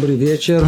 [0.00, 0.66] Добрый вечер.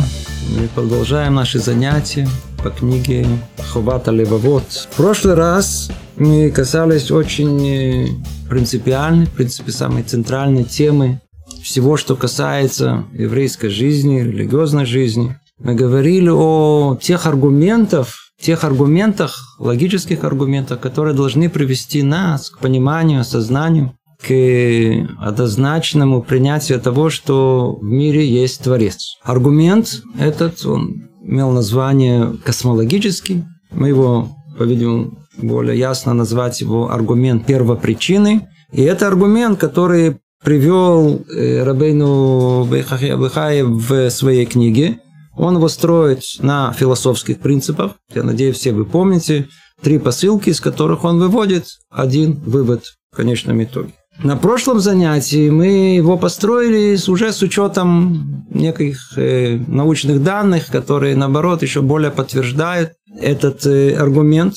[0.51, 2.29] Мы продолжаем наши занятия
[2.63, 4.65] по книге Ховата Левовод.
[4.91, 8.07] В прошлый раз мы касались очень э,
[8.51, 11.23] принципиальной, в принципе, самой центральной темы
[11.63, 15.35] всего, что касается еврейской жизни, религиозной жизни.
[15.59, 18.09] Мы говорили о тех аргументах,
[18.39, 27.11] тех аргументах, логических аргументах, которые должны привести нас к пониманию, осознанию к однозначному принятию того,
[27.11, 29.17] что в мире есть Творец.
[29.23, 33.45] Аргумент этот, он имел название космологический.
[33.71, 38.49] Мы его, по-видимому, более ясно назвать его аргумент первопричины.
[38.73, 44.99] И это аргумент, который привел э, Рабейну Бехае в своей книге.
[45.37, 47.93] Он его строит на философских принципах.
[48.15, 49.49] Я надеюсь, все вы помните.
[49.81, 53.93] Три посылки, из которых он выводит один вывод в конечном итоге.
[54.19, 61.63] На прошлом занятии мы его построили уже с учетом неких э, научных данных, которые, наоборот,
[61.63, 64.55] еще более подтверждают этот э, аргумент.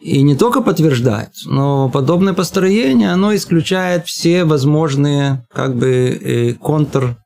[0.00, 7.16] И не только подтверждает, но подобное построение, оно исключает все возможные как бы э, контр,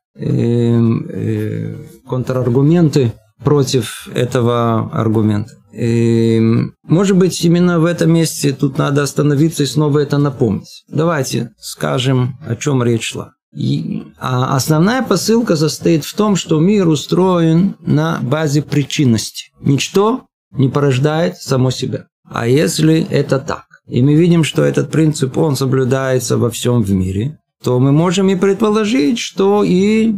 [2.07, 3.13] контраргументы
[3.43, 5.58] против этого аргумента.
[5.71, 6.41] И,
[6.83, 10.83] может быть, именно в этом месте тут надо остановиться и снова это напомнить.
[10.87, 13.33] Давайте скажем, о чем речь шла.
[13.55, 19.51] И, а основная посылка состоит в том, что мир устроен на базе причинности.
[19.59, 22.05] Ничто не порождает само себя.
[22.31, 26.91] А если это так, и мы видим, что этот принцип, он соблюдается во всем в
[26.91, 30.13] мире, то мы можем и предположить, что и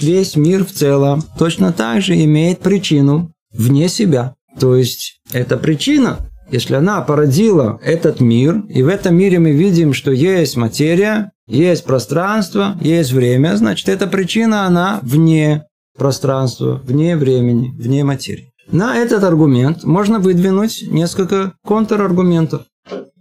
[0.00, 4.34] весь мир в целом точно так же имеет причину вне себя.
[4.58, 9.92] То есть, эта причина, если она породила этот мир, и в этом мире мы видим,
[9.92, 15.64] что есть материя, есть пространство, есть время, значит, эта причина, она вне
[15.96, 18.50] пространства, вне времени, вне материи.
[18.70, 22.62] На этот аргумент можно выдвинуть несколько контраргументов.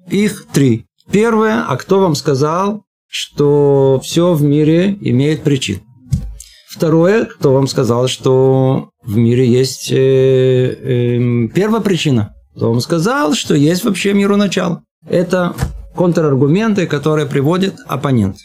[0.09, 0.85] Их три.
[1.11, 5.81] Первое, а кто вам сказал, что все в мире имеет причину?
[6.73, 12.33] Второе, кто вам сказал, что в мире есть э, э, первая причина.
[12.55, 14.81] Кто вам сказал, что есть вообще миру начало.
[15.07, 15.53] Это
[15.95, 18.37] контраргументы, которые приводит оппонент.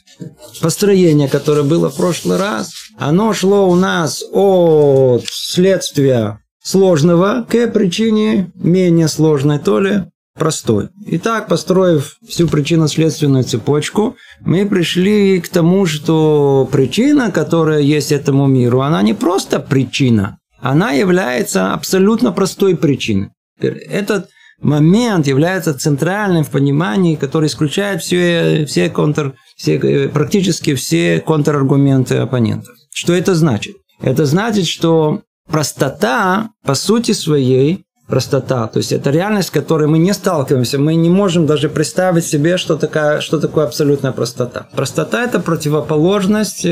[0.60, 8.52] Построение, которое было в прошлый раз, оно шло у нас от следствия сложного к причине
[8.54, 10.04] менее сложной, то ли
[10.38, 10.88] простой.
[11.06, 18.80] Итак, построив всю причинно-следственную цепочку, мы пришли к тому, что причина, которая есть этому миру,
[18.80, 23.30] она не просто причина, она является абсолютно простой причиной.
[23.60, 24.28] Этот
[24.60, 32.74] момент является центральным в понимании, который исключает все, все контр, все, практически все контраргументы оппонентов.
[32.92, 33.76] Что это значит?
[34.00, 38.66] Это значит, что простота по сути своей простота.
[38.66, 40.78] То есть это реальность, с которой мы не сталкиваемся.
[40.78, 44.66] Мы не можем даже представить себе, что, такая, что такое абсолютная простота.
[44.74, 46.66] Простота– это противоположность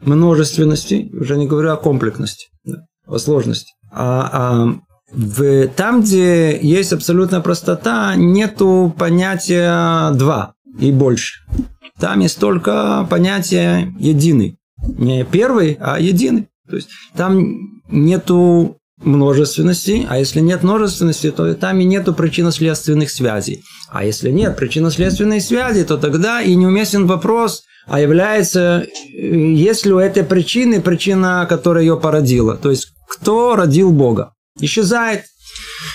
[0.00, 2.48] множественности, уже не говорю о комплексности,
[3.06, 3.72] о сложности.
[3.92, 4.74] А, а
[5.12, 11.40] в, там, где есть абсолютная простота, нету понятия два и больше.
[11.98, 14.58] Там есть только понятие единый.
[14.82, 16.48] Не первый, а единый.
[16.68, 23.62] То есть там нету множественности, а если нет множественности, то там и нету причинно-следственных связей.
[23.90, 29.98] А если нет причинно-следственной связи, то тогда и неуместен вопрос, а является, есть ли у
[29.98, 32.56] этой причины причина, которая ее породила.
[32.56, 34.32] То есть, кто родил Бога?
[34.60, 35.22] Исчезает.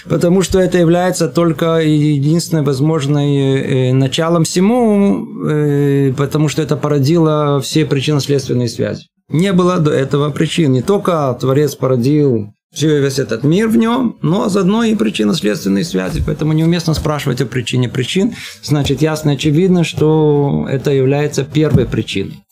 [0.05, 7.61] Потому что это является только единственным возможным э, началом всему, э, потому что это породило
[7.61, 9.05] все причинно-следственные связи.
[9.29, 10.73] Не было до этого причин.
[10.73, 16.22] Не только Творец породил все весь этот мир в нем, но заодно и причинно-следственные связи.
[16.25, 18.36] Поэтому неуместно спрашивать о причине причин.
[18.62, 22.44] Значит, ясно очевидно, что это является первой причиной.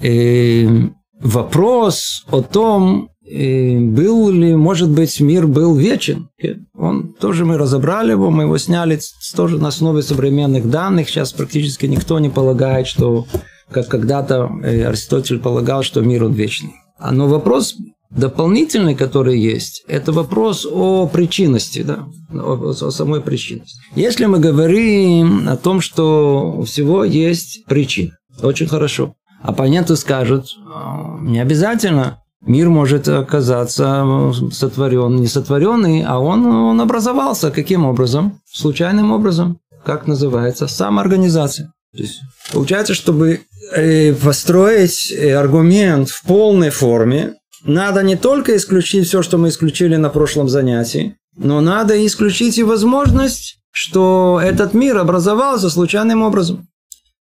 [0.00, 0.88] И
[1.20, 6.28] вопрос о том, был ли, может быть, мир был вечен.
[6.74, 9.00] Он тоже мы разобрали его, мы его сняли
[9.34, 11.08] тоже на основе современных данных.
[11.08, 13.26] Сейчас практически никто не полагает, что
[13.70, 16.74] как когда-то э, Аристотель полагал, что мир он вечный.
[16.98, 17.76] А Но вопрос
[18.16, 23.78] Дополнительный, который есть, это вопрос о причинности, да, о, о самой причинности.
[23.96, 29.14] Если мы говорим о том, что у всего есть причина, очень хорошо.
[29.42, 37.50] Оппоненты скажут, «А, не обязательно мир может оказаться сотворен, не сотворенный, а он, он образовался.
[37.50, 38.40] Каким образом?
[38.50, 39.58] Случайным образом.
[39.84, 40.66] Как называется?
[40.66, 41.72] Самоорганизация.
[41.94, 42.20] То есть,
[42.52, 43.40] получается, чтобы
[43.74, 47.34] э, построить э, аргумент в полной форме,
[47.64, 52.62] надо не только исключить все, что мы исключили на прошлом занятии, но надо исключить и
[52.62, 56.68] возможность, что этот мир образовался случайным образом.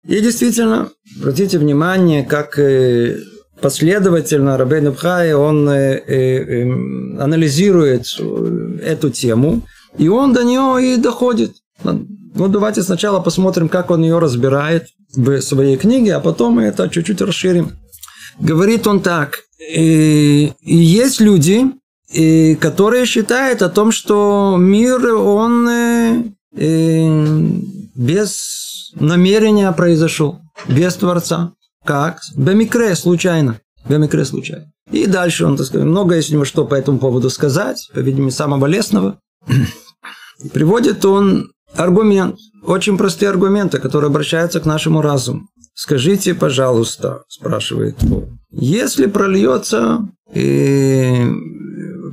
[0.07, 0.91] И действительно,
[1.21, 3.21] обратите внимание, как э,
[3.61, 6.63] последовательно Рабейн Бхай, он э, э,
[7.21, 8.07] анализирует
[8.83, 9.63] эту тему,
[9.97, 11.53] и он до нее и доходит.
[11.85, 16.89] Ну, давайте сначала посмотрим, как он ее разбирает в своей книге, а потом мы это
[16.89, 17.73] чуть-чуть расширим.
[18.39, 19.41] Говорит он так.
[19.59, 21.67] И есть люди,
[22.61, 25.69] которые считают о том, что мир, он
[27.95, 31.53] без намерения произошел, без Творца.
[31.85, 32.21] Как?
[32.37, 33.61] Бемикре, случайно.
[33.89, 34.67] Бемикре, случайно.
[34.91, 38.31] И дальше он, так сказать, много есть у него что по этому поводу сказать, по-видимому,
[38.31, 39.19] самого лесного.
[40.53, 45.49] Приводит он аргумент, очень простые аргументы, которые обращаются к нашему разуму.
[45.75, 51.25] Скажите, пожалуйста, спрашивает он, если прольется, э,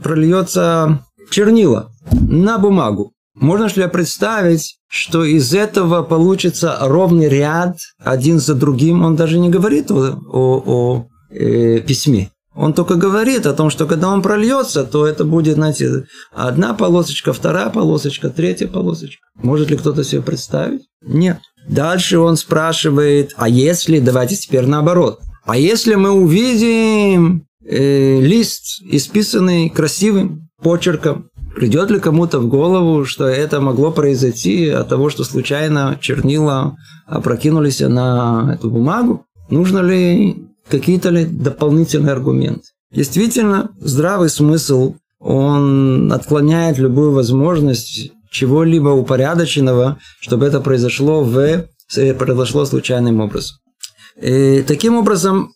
[0.01, 8.53] прольется чернила на бумагу, можно ли представить, что из этого получится ровный ряд один за
[8.53, 9.05] другим?
[9.05, 12.31] Он даже не говорит о, о, о э, письме.
[12.53, 17.31] Он только говорит о том, что когда он прольется, то это будет, знаете, одна полосочка,
[17.31, 19.21] вторая полосочка, третья полосочка.
[19.35, 20.81] Может ли кто-то себе представить?
[21.01, 21.39] Нет.
[21.69, 29.69] Дальше он спрашивает, а если, давайте теперь наоборот, а если мы увидим э, лист, исписанный
[29.69, 35.97] красивым почерком, придет ли кому-то в голову, что это могло произойти от того, что случайно
[36.01, 36.75] чернила
[37.05, 39.25] опрокинулись на эту бумагу?
[39.49, 42.63] Нужно ли какие-то ли дополнительные аргументы.
[42.91, 51.65] Действительно, здравый смысл, он отклоняет любую возможность чего-либо упорядоченного, чтобы это произошло в
[52.17, 53.57] произошло случайным образом.
[54.21, 55.53] И таким образом,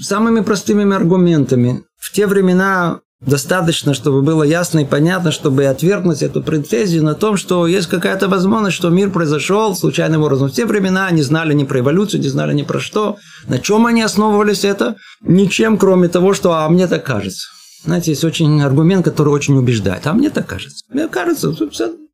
[0.00, 6.42] самыми простыми аргументами в те времена Достаточно, чтобы было ясно и понятно, чтобы отвергнуть эту
[6.42, 10.48] претензию на том, что есть какая-то возможность, что мир произошел случайным образом.
[10.48, 13.16] В те времена они знали ни про эволюцию, не знали ни про что.
[13.48, 14.96] На чем они основывались это?
[15.22, 17.48] Ничем, кроме того, что «а мне так кажется».
[17.84, 20.06] Знаете, есть очень аргумент, который очень убеждает.
[20.06, 20.84] А мне так кажется.
[20.90, 21.54] Мне кажется,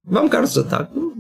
[0.04, 0.88] вам кажется так.
[0.94, 1.12] Ну,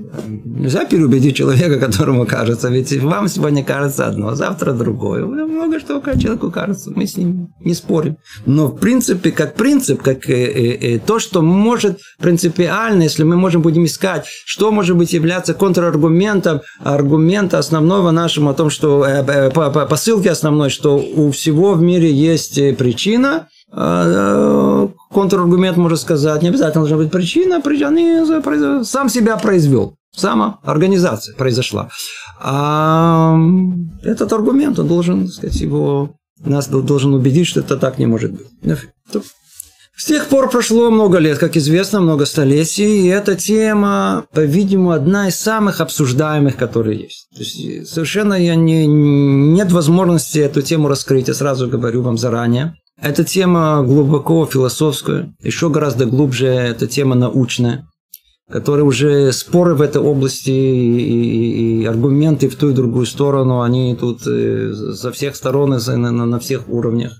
[0.44, 2.68] нельзя переубедить человека, которому кажется.
[2.68, 5.24] Ведь вам сегодня кажется одно, завтра другое.
[5.24, 6.90] Много что человеку кажется.
[6.94, 8.16] Мы с ним не спорим.
[8.46, 13.36] Но в принципе, как принцип, как э, э, э, то, что может принципиально, если мы
[13.36, 19.24] можем будем искать, что может быть являться контраргументом аргумента основного нашему о том, что э,
[19.26, 23.48] э, по, по, посылки основной, что у всего в мире есть э, причина–
[25.12, 31.88] контраргумент может сказать, не обязательно должна быть причина, причина сам себя произвел, сама организация произошла.
[32.40, 33.36] А
[34.02, 36.14] этот аргумент, он должен, сказать, его,
[36.44, 38.46] нас должен убедить, что это так не может быть.
[40.00, 45.28] С тех пор прошло много лет, как известно, много столетий, и эта тема, по-видимому, одна
[45.28, 47.28] из самых обсуждаемых, которые есть.
[47.34, 52.76] То есть совершенно я не, нет возможности эту тему раскрыть, я сразу говорю вам заранее.
[53.02, 57.86] Эта тема глубоко философская, еще гораздо глубже эта тема научная,
[58.50, 63.62] которая уже споры в этой области и, и, и аргументы в ту и другую сторону,
[63.62, 67.12] они тут э, со всех сторон и на, на, всех уровнях.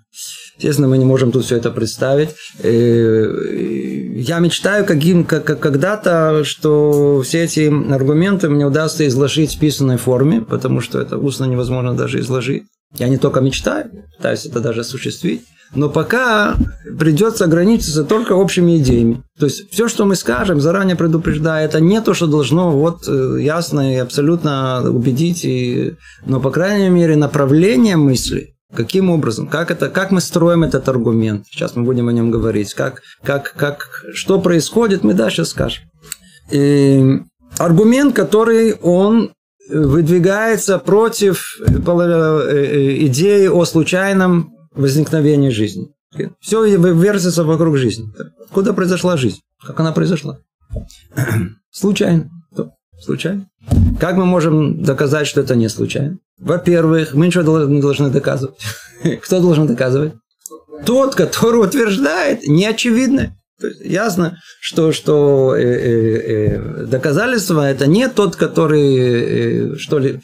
[0.56, 2.30] Естественно, мы не можем тут все это представить.
[2.62, 9.96] Э, я мечтаю каким, как, когда-то, что все эти аргументы мне удастся изложить в писанной
[9.96, 12.64] форме, потому что это устно невозможно даже изложить.
[12.96, 15.44] Я не только мечтаю, пытаюсь это даже осуществить.
[15.72, 16.56] Но пока
[16.98, 19.22] придется ограничиться только общими идеями.
[19.38, 23.36] То есть все, что мы скажем, заранее предупреждая, это не то, что должно вот э,
[23.40, 25.44] ясно и абсолютно убедить.
[25.44, 25.94] И...
[26.26, 31.46] Но, по крайней мере, направление мысли, каким образом, как, это, как мы строим этот аргумент.
[31.48, 32.74] Сейчас мы будем о нем говорить.
[32.74, 35.84] Как, как, как, что происходит, мы дальше скажем.
[36.50, 37.20] И
[37.58, 39.30] аргумент, который он
[39.70, 45.88] выдвигается против э, э, идеи о случайном возникновения жизни.
[46.40, 48.10] Все вертится вокруг жизни.
[48.44, 49.40] Откуда произошла жизнь?
[49.64, 50.38] Как она произошла?
[51.70, 52.30] Случайно.
[53.00, 53.46] Случайно.
[53.98, 56.18] Как мы можем доказать, что это не случайно?
[56.38, 58.58] Во-первых, мы ничего не должны доказывать.
[59.22, 60.14] Кто должен доказывать?
[60.84, 63.36] Тот, который утверждает неочевидное.
[63.80, 70.20] Ясно, что, что э, э, э, доказательство это не тот, который э, что ли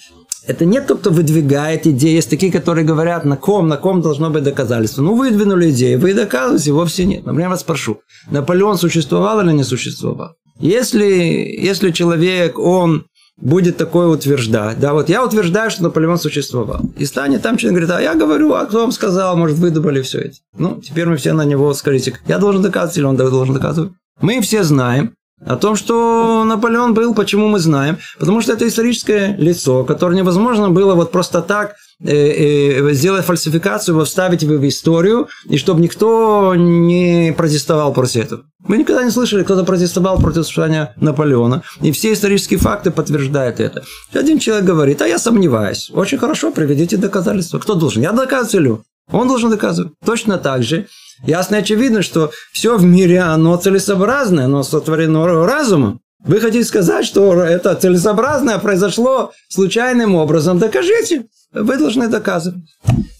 [0.46, 2.14] это не тот, кто выдвигает идеи.
[2.14, 5.02] Есть такие, которые говорят, на ком, на ком должно быть доказательство.
[5.02, 7.26] Ну, выдвинули идею, вы доказываете, вовсе нет.
[7.26, 8.00] Например, я вас спрошу,
[8.30, 10.34] Наполеон существовал или не существовал?
[10.60, 13.06] Если, если человек, он
[13.40, 16.80] будет такое утверждать, да, вот я утверждаю, что Наполеон существовал.
[16.96, 20.20] И станет там человек говорит, а я говорю, а кто вам сказал, может, выдумали все
[20.20, 20.36] это.
[20.56, 23.92] Ну, теперь мы все на него скажите, я должен доказывать или он должен доказывать?
[24.20, 25.12] Мы все знаем,
[25.44, 27.98] о том, что Наполеон был, почему мы знаем?
[28.18, 34.02] Потому что это историческое лицо, которое невозможно было вот просто так э, э, сделать фальсификацию,
[34.04, 38.42] вставить его в историю, и чтобы никто не протестовал против этого.
[38.66, 41.62] Мы никогда не слышали, кто-то протестовал против существования Наполеона.
[41.82, 43.84] И все исторические факты подтверждают это.
[44.14, 45.90] Один человек говорит, а я сомневаюсь.
[45.92, 47.58] Очень хорошо, приведите доказательства.
[47.58, 48.02] Кто должен?
[48.02, 48.84] Я доказываю.
[49.10, 49.92] Он должен доказывать.
[50.04, 50.86] Точно так же
[51.24, 56.00] Ясно и очевидно, что все в мире, оно целесообразное, оно сотворено разумом.
[56.24, 60.58] Вы хотите сказать, что это целесообразное произошло случайным образом?
[60.58, 61.26] Докажите.
[61.52, 62.64] Вы должны доказывать.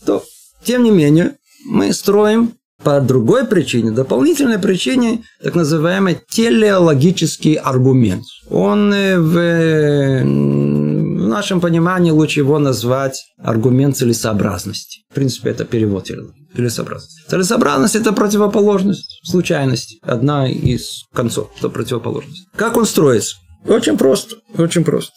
[0.04, 0.22] То,
[0.64, 2.52] тем не менее, мы строим
[2.82, 8.24] по другой причине, дополнительной причине, так называемый телеологический аргумент.
[8.50, 10.22] Он э, в,
[11.26, 15.00] в нашем понимании лучше его назвать аргумент целесообразности.
[15.10, 16.08] В принципе, это перевод
[16.54, 17.28] целесообразности.
[17.28, 19.98] Целесообразность– это противоположность, случайность.
[20.02, 22.46] Одна из концов, это противоположность.
[22.54, 23.36] Как он строится?
[23.66, 25.12] Очень просто, очень просто.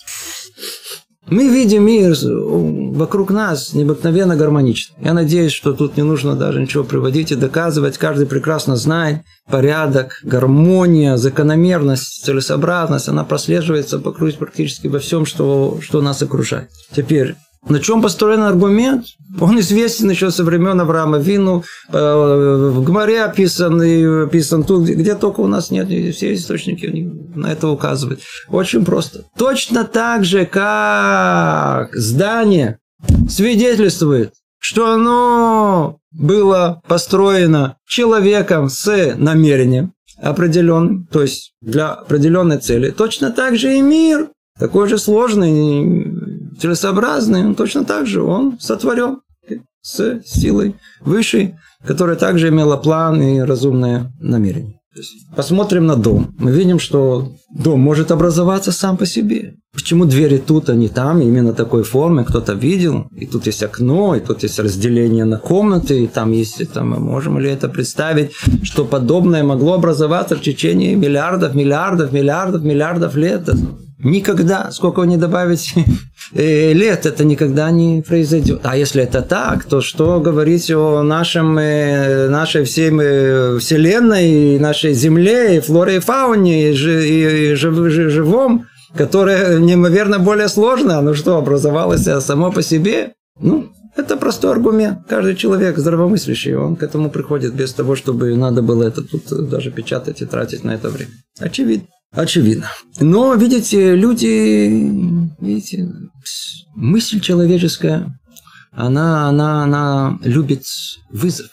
[1.31, 4.95] Мы видим мир вокруг нас необыкновенно гармонично.
[5.00, 7.98] Я надеюсь, что тут не нужно даже ничего приводить и доказывать.
[7.98, 13.09] Каждый прекрасно знает порядок, гармония, закономерность, целесообразность.
[13.09, 16.69] Она прослеживается практически во всем, что, что нас окружает.
[16.95, 17.36] Теперь,
[17.67, 19.05] на чем построен аргумент?
[19.39, 25.15] Он известен еще со времен Авраама Вину, э, в Гмаре описан, и описан тут, где
[25.15, 26.85] только у нас нет, все источники
[27.35, 28.21] на это указывают.
[28.47, 29.25] Очень просто.
[29.37, 32.79] Точно так же, как здание
[33.29, 43.31] свидетельствует, что оно было построено человеком с намерением определенным, то есть для определенной цели, точно
[43.31, 46.05] так же и мир такой же сложный,
[46.59, 49.19] целесообразный, он точно так же, он сотворен
[49.81, 54.79] с силой высшей, которая также имела план и разумное намерение.
[55.35, 56.35] Посмотрим на дом.
[56.39, 59.53] Мы видим, что дом может образоваться сам по себе.
[59.71, 64.15] Почему двери тут, а не там, именно такой формы, кто-то видел, и тут есть окно,
[64.15, 68.31] и тут есть разделение на комнаты, и там есть, там, мы можем ли это представить,
[68.63, 73.47] что подобное могло образоваться в течение миллиардов, миллиардов, миллиардов, миллиардов лет.
[74.01, 75.84] Никогда, сколько не добавите
[76.34, 78.62] э, лет, это никогда не произойдет.
[78.63, 84.94] А если это так, то что говорить о нашем, э, нашей всей э, вселенной, нашей
[84.94, 91.38] земле, и флоре и фауне, и, и, и живом, которое неимоверно более сложно, ну что,
[91.38, 93.13] образовалось само по себе?
[93.41, 95.00] Ну, это простой аргумент.
[95.10, 99.72] Каждый человек здравомыслящий, он к этому приходит без того, чтобы надо было это тут даже
[99.72, 101.12] печатать и тратить на это время.
[101.38, 101.88] Очевидно.
[102.11, 102.69] Очевидно.
[102.99, 104.67] Но, видите, люди,
[105.39, 105.89] видите,
[106.75, 108.19] мысль человеческая,
[108.71, 110.63] она, она, она любит
[111.11, 111.47] вызов.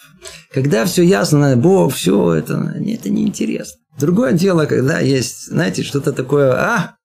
[0.53, 3.79] Когда все ясно, Бог, все это, это неинтересно.
[3.99, 6.97] Другое дело, когда есть, знаете, что-то такое, а,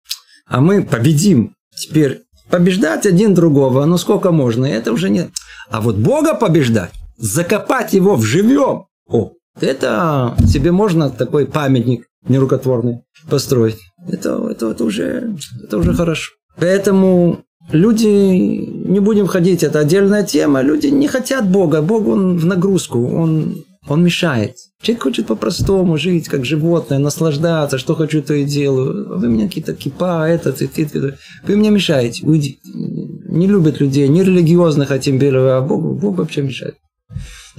[0.48, 1.55] а мы победим.
[1.75, 5.31] Теперь побеждать один другого, ну сколько можно, это уже нет.
[5.70, 13.01] А вот Бога побеждать, закопать его в живем, о, это себе можно такой памятник нерукотворный
[13.30, 13.78] построить.
[14.08, 16.32] Это, это, это, уже, это уже хорошо.
[16.58, 21.82] Поэтому люди, не будем ходить, это отдельная тема, люди не хотят Бога.
[21.82, 24.56] Бог, он в нагрузку, он, он мешает.
[24.82, 29.20] Человек хочет по-простому жить, как животное, наслаждаться, что хочу, то и делаю.
[29.20, 32.25] Вы меня какие-то кипа, этот, этот, вы мне мешаете.
[32.25, 32.60] Уйди.
[32.63, 36.75] Не любят людей, не религиозных, а тем более, а Бог, Бог вообще мешает.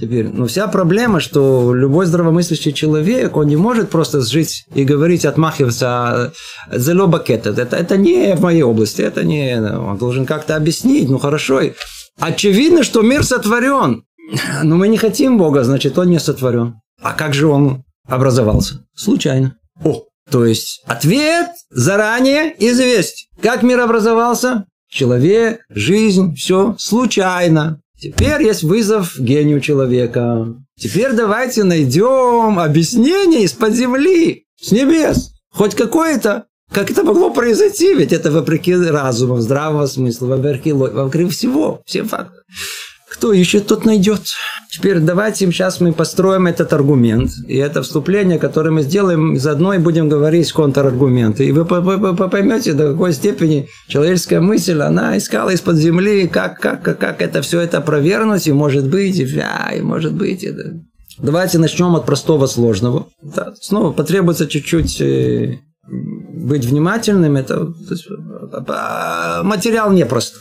[0.00, 5.26] Теперь, ну, вся проблема, что любой здравомыслящий человек, он не может просто жить и говорить,
[5.26, 6.32] отмахиваться
[6.70, 7.46] за лобакет.
[7.46, 9.60] Это, это не в моей области, это не...
[9.60, 11.60] Он должен как-то объяснить, ну, хорошо.
[12.18, 14.04] Очевидно, что мир сотворен.
[14.62, 16.76] Но мы не хотим Бога, значит, он не сотворен.
[17.02, 18.86] А как же он образовался?
[18.94, 19.56] Случайно.
[19.84, 23.28] О, то есть ответ заранее известен.
[23.42, 24.64] Как мир образовался?
[24.88, 27.81] Человек, жизнь, все случайно.
[28.02, 30.56] Теперь есть вызов гению человека.
[30.76, 35.30] Теперь давайте найдем объяснение из-под земли, с небес.
[35.52, 36.46] Хоть какое-то.
[36.72, 37.94] Как это могло произойти?
[37.94, 42.42] Ведь это вопреки разуму, здравого смысла, вопреки, вопреки всего, всем фактам.
[43.22, 44.20] Кто ищет, тот найдет.
[44.68, 47.30] Теперь давайте сейчас мы построим этот аргумент.
[47.46, 51.46] И это вступление, которое мы сделаем, заодно и будем говорить контраргументы.
[51.46, 56.98] И вы поймете, до какой степени человеческая мысль, она искала из-под земли, как, как, как,
[56.98, 60.42] как это все это провернуть, и может быть, и, а, и может быть.
[60.42, 60.64] И, да.
[61.18, 63.06] Давайте начнем от простого сложного.
[63.22, 67.36] Да, снова потребуется чуть-чуть э, быть внимательным.
[67.36, 67.68] Это
[69.44, 70.34] материал непрост.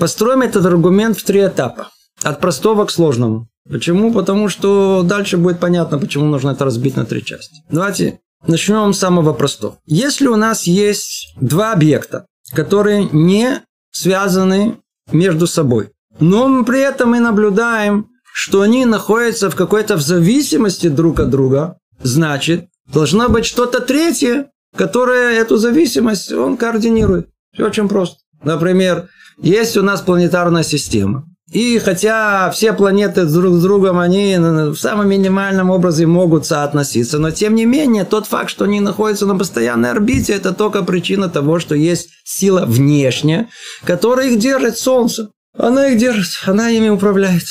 [0.00, 1.90] Построим этот аргумент в три этапа.
[2.22, 3.48] От простого к сложному.
[3.68, 4.12] Почему?
[4.12, 7.62] Потому что дальше будет понятно, почему нужно это разбить на три части.
[7.70, 9.78] Давайте начнем с самого простого.
[9.86, 14.78] Если у нас есть два объекта, которые не связаны
[15.12, 21.20] между собой, но при этом мы наблюдаем, что они находятся в какой-то в зависимости друг
[21.20, 27.28] от друга, значит, должно быть что-то третье, которое эту зависимость он координирует.
[27.52, 28.18] Все очень просто.
[28.42, 29.08] Например,
[29.42, 31.24] есть у нас планетарная система.
[31.50, 37.30] И хотя все планеты друг с другом, они в самом минимальном образе могут соотноситься, но
[37.30, 41.58] тем не менее, тот факт, что они находятся на постоянной орбите, это только причина того,
[41.58, 43.48] что есть сила внешняя,
[43.84, 45.30] которая их держит, Солнце.
[45.56, 47.46] Она их держит, она ими управляет.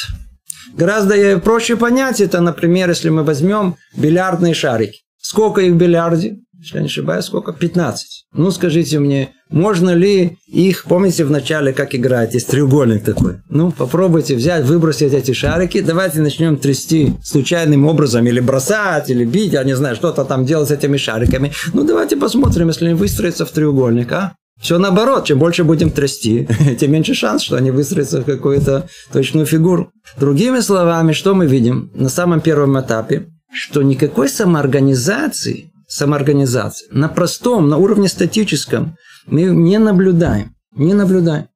[0.75, 5.06] Гораздо проще понять это, например, если мы возьмем бильярдные шарики.
[5.21, 6.37] Сколько их в бильярде?
[6.59, 7.53] если я не ошибаюсь, сколько?
[7.53, 8.25] 15.
[8.33, 13.37] Ну, скажите мне, можно ли их, помните в начале, как играть, есть треугольник такой.
[13.49, 19.53] Ну, попробуйте взять, выбросить эти шарики, давайте начнем трясти случайным образом, или бросать, или бить,
[19.53, 21.53] я не знаю, что-то там делать с этими шариками.
[21.73, 24.35] Ну, давайте посмотрим, если они выстроятся в треугольник, а?
[24.59, 26.47] Все наоборот, чем больше будем трясти,
[26.79, 29.91] тем меньше шанс, что они выстроятся в какую-то точную фигуру.
[30.19, 33.27] Другими словами, что мы видим на самом первом этапе?
[33.51, 36.87] Что никакой самоорганизации самоорганизации.
[36.91, 40.53] На простом, на уровне статическом мы не наблюдаем.
[40.75, 41.47] Не наблюдаем.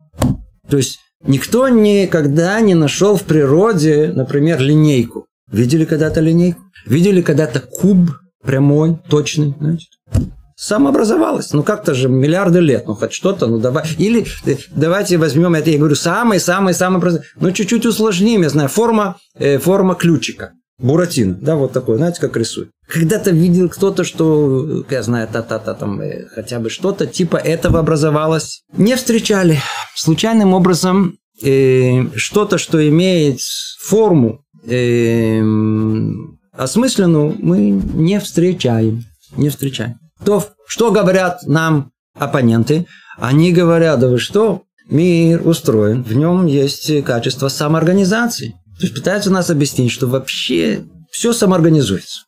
[0.70, 5.28] То есть никто никогда не нашел в природе, например, линейку.
[5.52, 6.62] Видели когда-то линейку?
[6.86, 8.12] Видели когда-то куб
[8.44, 9.54] прямой, точный?
[9.60, 9.88] Знаете?
[10.56, 11.54] самообразовалась.
[11.54, 13.84] Ну, как-то же миллиарды лет, ну, хоть что-то, ну, давай.
[13.98, 17.02] Или э, давайте возьмем, это я говорю, самый-самый-самый,
[17.40, 20.52] ну, чуть-чуть усложним, я знаю, форма, э, форма ключика.
[20.82, 22.70] Буратино, да, вот такой, знаете, как рисует.
[22.88, 28.64] Когда-то видел кто-то, что, я знаю, та-та-та, там, э, хотя бы что-то типа этого образовалось.
[28.76, 29.60] Не встречали.
[29.96, 33.40] Случайным образом э, что-то, что имеет
[33.80, 35.42] форму э,
[36.54, 39.04] осмысленную, мы не встречаем.
[39.38, 40.00] Не встречаем.
[40.26, 42.88] То, что говорят нам оппоненты?
[43.18, 48.56] Они говорят, да вы что, мир устроен, в нем есть качество самоорганизации.
[48.82, 52.24] То есть пытаются нас объяснить, что вообще все самоорганизуется.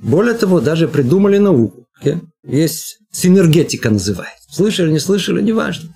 [0.00, 1.84] Более того, даже придумали науку.
[2.42, 4.48] Есть синергетика называется.
[4.50, 5.90] Слышали, не слышали, неважно.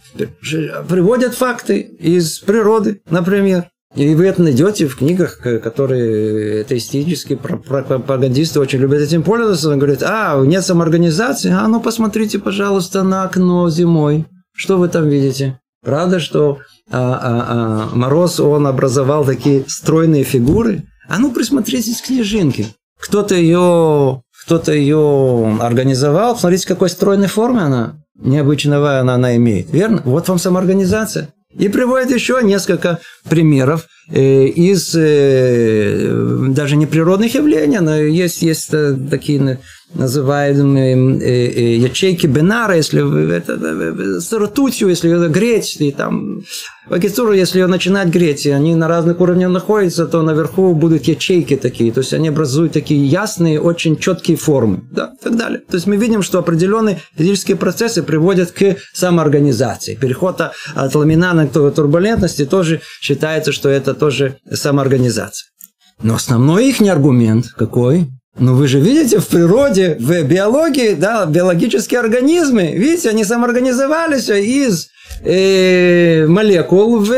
[0.87, 3.71] Приводят факты из природы, например.
[3.97, 9.71] И вы это найдете в книгах, которые атеистические пропагандисты очень любят этим пользоваться.
[9.71, 11.51] Он говорит, а, нет самоорганизации?
[11.51, 14.27] А ну посмотрите, пожалуйста, на окно зимой.
[14.55, 15.59] Что вы там видите?
[15.83, 16.59] Правда, что
[16.91, 20.85] а, а, а, Мороз, он образовал такие стройные фигуры.
[21.09, 22.67] А ну, присмотритесь к снежинке.
[23.01, 26.35] Кто-то ее, кто-то ее организовал.
[26.35, 29.71] Посмотрите, какой стройной формы она, необычного она, она имеет.
[29.73, 30.03] Верно?
[30.05, 31.33] Вот вам самоорганизация.
[31.57, 38.97] И приводит еще несколько примеров из э, даже не природных явлений, но есть, есть э,
[39.09, 39.59] такие
[39.95, 46.43] называемые э, э, ячейки Бенара, если это, с ртутью, если греть, и там
[46.91, 51.55] Вакицуру, если ее начинать греть, и они на разных уровнях находятся, то наверху будут ячейки
[51.55, 55.61] такие, то есть они образуют такие ясные, очень четкие формы, да, и так далее.
[55.61, 59.95] То есть мы видим, что определенные физические процессы приводят к самоорганизации.
[59.95, 60.41] Переход
[60.75, 65.47] от ламинана к турбулентности тоже считается, что это тоже самоорганизация.
[66.03, 68.09] Но основной их аргумент какой?
[68.39, 74.89] Ну вы же видите в природе, в биологии, да, биологические организмы, видите, они самоорганизовались из
[75.23, 77.13] э, молекул в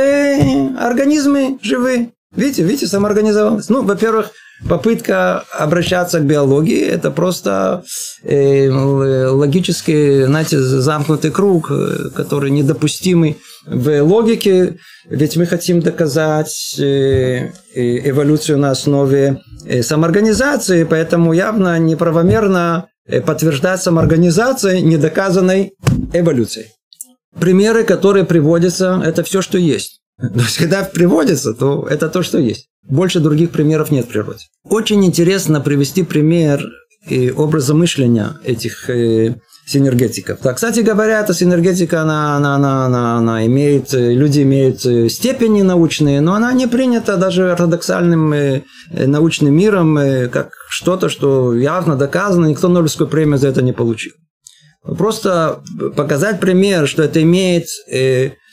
[0.78, 2.10] организмы живые.
[2.34, 3.68] Видите, видите, самоорганизовалась.
[3.68, 4.30] Ну, во-первых,
[4.68, 7.84] попытка обращаться к биологии– это просто
[8.24, 17.50] э, логический, знаете, замкнутый круг, э, который недопустимый в логике, ведь мы хотим доказать э,
[17.74, 22.88] э, эволюцию на основе э, самоорганизации, поэтому явно неправомерно
[23.26, 25.72] подтверждать самоорганизацию недоказанной
[26.12, 26.68] эволюцией.
[27.38, 30.00] Примеры, которые приводятся, это все, что есть.
[30.18, 32.68] То есть, когда приводится, то это то, что есть.
[32.88, 34.44] Больше других примеров нет в природе.
[34.64, 36.64] Очень интересно привести пример
[37.36, 38.88] образа мышления этих
[39.66, 40.40] синергетиков.
[40.40, 45.62] Так, кстати говоря, эта синергетика, она, она, она, она, она имеет, люди имеют э, степени
[45.62, 49.98] научные, но она не принята даже ортодоксальным э, э, научным миром
[50.30, 54.12] как что-то, что явно доказано, никто Нобелевскую премию за это не получил.
[54.82, 55.60] Просто
[55.96, 57.66] показать пример, что это имеет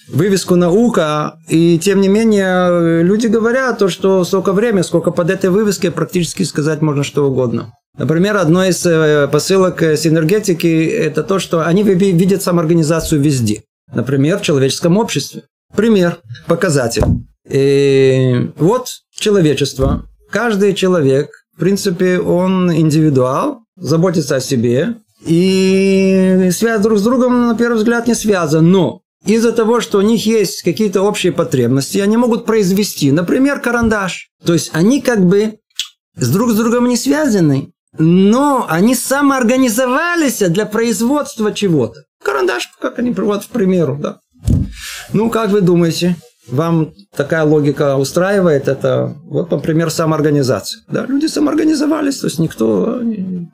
[0.07, 5.49] вывеску наука, и тем не менее люди говорят то, что столько времени, сколько под этой
[5.49, 7.71] вывеской, практически сказать можно что угодно.
[7.99, 13.63] Например, одно из э, посылок синергетики– это то, что они видят самоорганизацию везде.
[13.93, 15.43] Например, в человеческом обществе.
[15.75, 17.03] Пример, показатель.
[17.49, 20.05] И вот человечество.
[20.31, 27.55] Каждый человек, в принципе, он индивидуал, заботится о себе, и связь друг с другом, на
[27.55, 28.71] первый взгляд, не связан.
[28.71, 34.29] Но из-за того, что у них есть какие-то общие потребности, они могут произвести, например, карандаш.
[34.45, 35.55] То есть они как бы
[36.15, 42.03] с друг с другом не связаны, но они самоорганизовались для производства чего-то.
[42.23, 44.19] Карандаш, как они приводят в примеру, да.
[45.13, 46.15] Ну, как вы думаете,
[46.47, 50.81] вам такая логика устраивает, это вот, например, самоорганизация.
[50.87, 53.01] Да, люди самоорганизовались, то есть никто...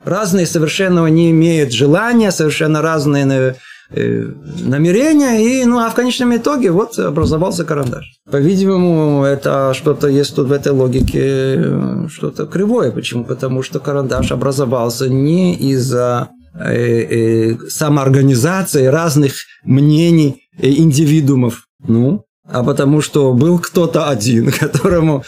[0.04, 3.56] Разные совершенно не имеют желания, совершенно разные
[3.90, 8.04] намерения, и, ну, а в конечном итоге вот образовался карандаш.
[8.30, 12.90] По-видимому, это что-то есть тут в этой логике, э, что-то кривое.
[12.90, 13.24] Почему?
[13.24, 21.66] Потому что карандаш образовался не из-за э, самоорганизации разных мнений индивидуумов.
[21.86, 25.24] Ну, а потому что был кто-то один, которому,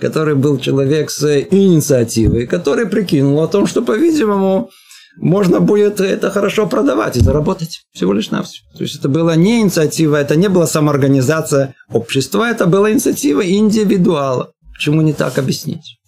[0.00, 4.70] который был человек с инициативой, который прикинул о том, что, по-видимому,
[5.16, 8.62] можно будет это хорошо продавать и заработать всего лишь на все.
[8.76, 14.52] То есть это была не инициатива, это не была самоорганизация общества, это была инициатива индивидуала.
[14.74, 15.98] Почему не так объяснить?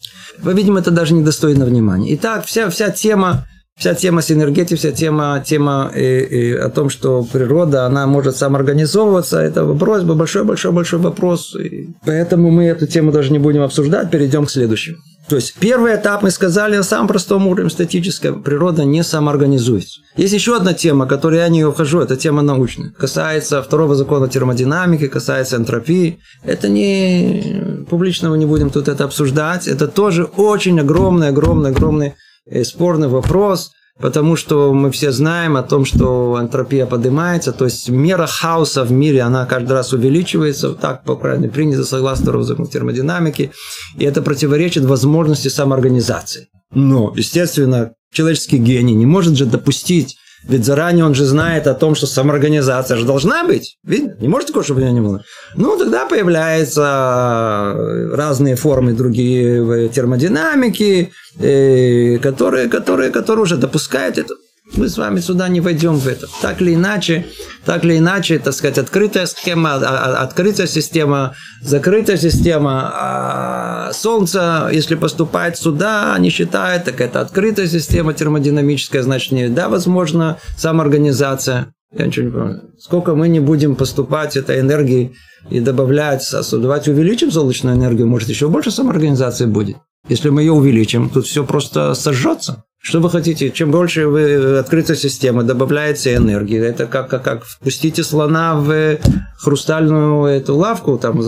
[0.42, 2.14] По-видимому, это даже недостойно внимания.
[2.14, 6.70] Итак, вся, вся тема вся тема синергетики, вся тема, тема и, э, и э, о
[6.70, 11.56] том, что природа, она может самоорганизовываться, это вопрос, большой-большой-большой вопрос.
[11.56, 14.98] И поэтому мы эту тему даже не будем обсуждать, перейдем к следующему.
[15.28, 20.00] То есть первый этап мы сказали на самом простом уровне статическая природа не самоорганизуется.
[20.16, 22.90] Есть еще одна тема, которой я не ухожу, это тема научная.
[22.90, 26.18] Касается второго закона термодинамики, касается энтропии.
[26.42, 29.68] Это не публично мы не будем тут это обсуждать.
[29.68, 33.70] Это тоже очень огромный, огромный, огромный Э, спорный вопрос,
[34.02, 38.90] потому что мы все знаем о том, что антропия поднимается, то есть мера хаоса в
[38.90, 43.52] мире, она каждый раз увеличивается, так, по крайней мере, принято согласно закону термодинамики,
[43.96, 46.48] и это противоречит возможности самоорганизации.
[46.74, 51.94] Но, естественно, человеческий гений не может же допустить ведь заранее он же знает о том,
[51.94, 53.76] что самоорганизация же должна быть.
[53.84, 54.16] Видно?
[54.20, 55.24] Не может такого, чтобы у него не было.
[55.56, 57.74] Ну, тогда появляются
[58.12, 64.34] разные формы другие термодинамики, э, которые, которые, которые уже допускают это
[64.76, 66.26] мы с вами сюда не войдем в это.
[66.40, 67.26] Так или иначе,
[67.64, 72.90] так или иначе, так сказать, открытая схема, а, а, открытая система, закрытая система.
[72.94, 79.68] А Солнце, если поступает сюда, не считает, так это открытая система термодинамическая, значит, не, да,
[79.68, 81.72] возможно, самоорганизация.
[81.96, 82.62] Я ничего не понимаю.
[82.78, 85.12] Сколько мы не будем поступать этой энергии
[85.50, 89.76] и добавлять, создавать, увеличим солнечную энергию, может, еще больше самоорганизации будет.
[90.08, 92.64] Если мы ее увеличим, тут все просто сожжется.
[92.82, 93.50] Что вы хотите?
[93.50, 98.98] Чем больше вы открытой системы добавляете энергии, это как, как, как впустите слона в
[99.38, 101.18] хрустальную эту лавку, там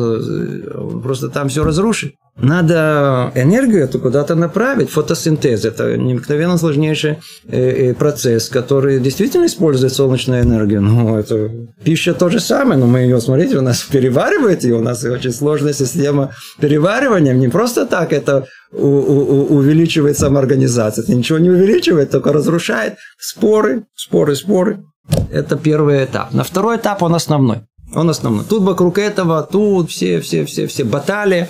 [1.01, 2.17] просто там все разрушит.
[2.37, 4.91] Надо энергию эту куда-то направить.
[4.91, 10.83] Фотосинтез– это необыкновенно сложнейший э, э, процесс, который действительно использует солнечную энергию.
[10.83, 11.49] Ну, это
[11.85, 15.33] пища то же самое, но мы ее, смотрите, у нас переваривает ее, у нас очень
[15.33, 17.35] сложная система переваривания.
[17.35, 21.05] Не просто так это увеличивает самоорганизация.
[21.05, 22.97] Это ничего не увеличивает, только разрушает.
[23.17, 24.83] Споры, споры, споры.
[25.31, 26.33] Это первый этап.
[26.33, 27.63] На второй этап он основной.
[27.95, 28.45] Он основной.
[28.45, 31.47] Тут вокруг этого, тут все, все, все, все баталии,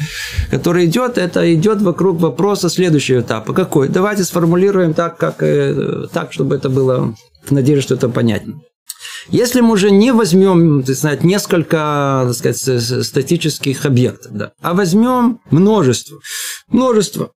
[0.50, 3.54] которые идет, это идет вокруг вопроса следующего этапа.
[3.54, 3.88] Какой?
[3.88, 8.60] Давайте сформулируем так, как, э, так, чтобы это было, в надежде, что это понятно.
[9.28, 15.40] Если мы уже не возьмем, так сказать, несколько так сказать, статических объектов, да, а возьмем
[15.50, 16.18] множество,
[16.68, 17.32] множество,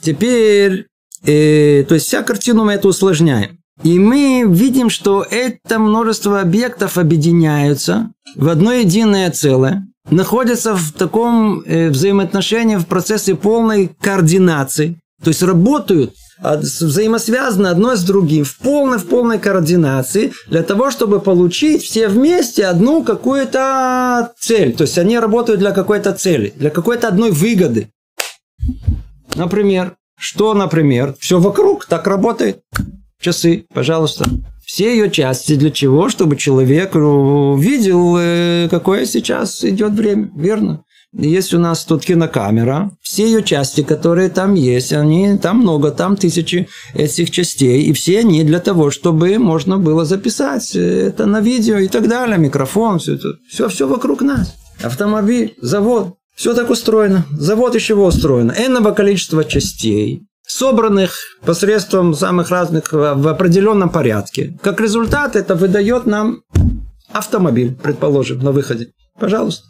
[0.00, 0.86] теперь,
[1.24, 3.55] э, то есть вся картину мы это усложняем.
[3.82, 11.60] И мы видим, что это множество объектов объединяются в одно единое целое, находятся в таком
[11.60, 18.98] э, взаимоотношении, в процессе полной координации, то есть работают взаимосвязаны одно с другим в полной,
[18.98, 24.74] в полной координации для того, чтобы получить все вместе одну какую-то цель.
[24.74, 27.88] То есть они работают для какой-то цели, для какой-то одной выгоды.
[29.34, 32.60] Например, что, например, все вокруг так работает.
[33.20, 34.24] Часы, пожалуйста.
[34.64, 36.08] Все ее части для чего?
[36.08, 40.82] Чтобы человек ну, видел, э, какое сейчас идет время, верно?
[41.12, 42.90] Есть у нас тут кинокамера.
[43.00, 47.84] Все ее части, которые там есть, они там много, там тысячи этих частей.
[47.84, 52.36] И все они для того, чтобы можно было записать это на видео и так далее.
[52.36, 53.28] Микрофон, все это.
[53.48, 54.54] Все, все вокруг нас.
[54.82, 56.16] Автомобиль, завод.
[56.34, 57.24] Все так устроено.
[57.30, 58.50] Завод из чего устроен?
[58.50, 64.56] Энного количества частей собранных посредством самых разных в определенном порядке.
[64.62, 66.42] Как результат это выдает нам
[67.12, 68.88] автомобиль, предположим, на выходе.
[69.18, 69.64] Пожалуйста.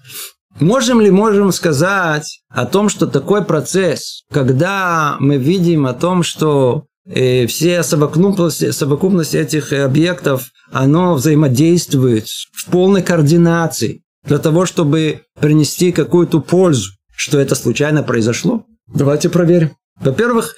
[0.60, 6.86] Можем ли можем сказать о том, что такой процесс, когда мы видим о том, что
[7.06, 15.92] э, все совокупности, совокупности этих объектов, оно взаимодействует в полной координации для того, чтобы принести
[15.92, 18.64] какую-то пользу, что это случайно произошло?
[18.86, 19.72] Давайте проверим.
[20.00, 20.54] Во-первых,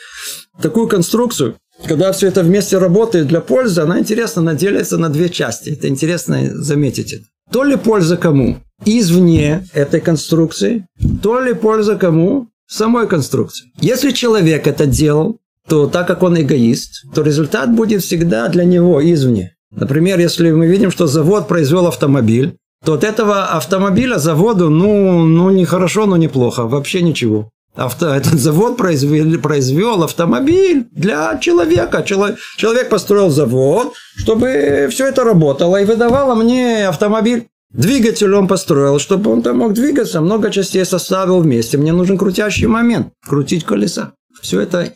[0.60, 5.28] такую конструкцию, когда все это вместе работает для пользы, она интересна, она делится на две
[5.28, 5.70] части.
[5.70, 7.22] Это интересно заметить.
[7.50, 8.58] То ли польза кому?
[8.84, 10.86] извне этой конструкции,
[11.22, 12.48] то ли польза кому?
[12.66, 13.72] Самой конструкции.
[13.80, 19.00] Если человек это делал, то так как он эгоист, то результат будет всегда для него
[19.00, 19.54] извне.
[19.70, 25.50] Например, если мы видим, что завод произвел автомобиль, то от этого автомобиля заводу, ну, ну
[25.50, 27.50] не хорошо, но неплохо, вообще ничего.
[27.74, 32.02] Авто, этот завод произвел, произвел автомобиль для человека.
[32.02, 37.48] Человек, человек построил завод, чтобы все это работало и выдавало мне автомобиль.
[37.70, 41.76] Двигатель он построил, чтобы он там мог двигаться, много частей составил вместе.
[41.76, 44.12] Мне нужен крутящий момент, крутить колеса.
[44.40, 44.92] Все это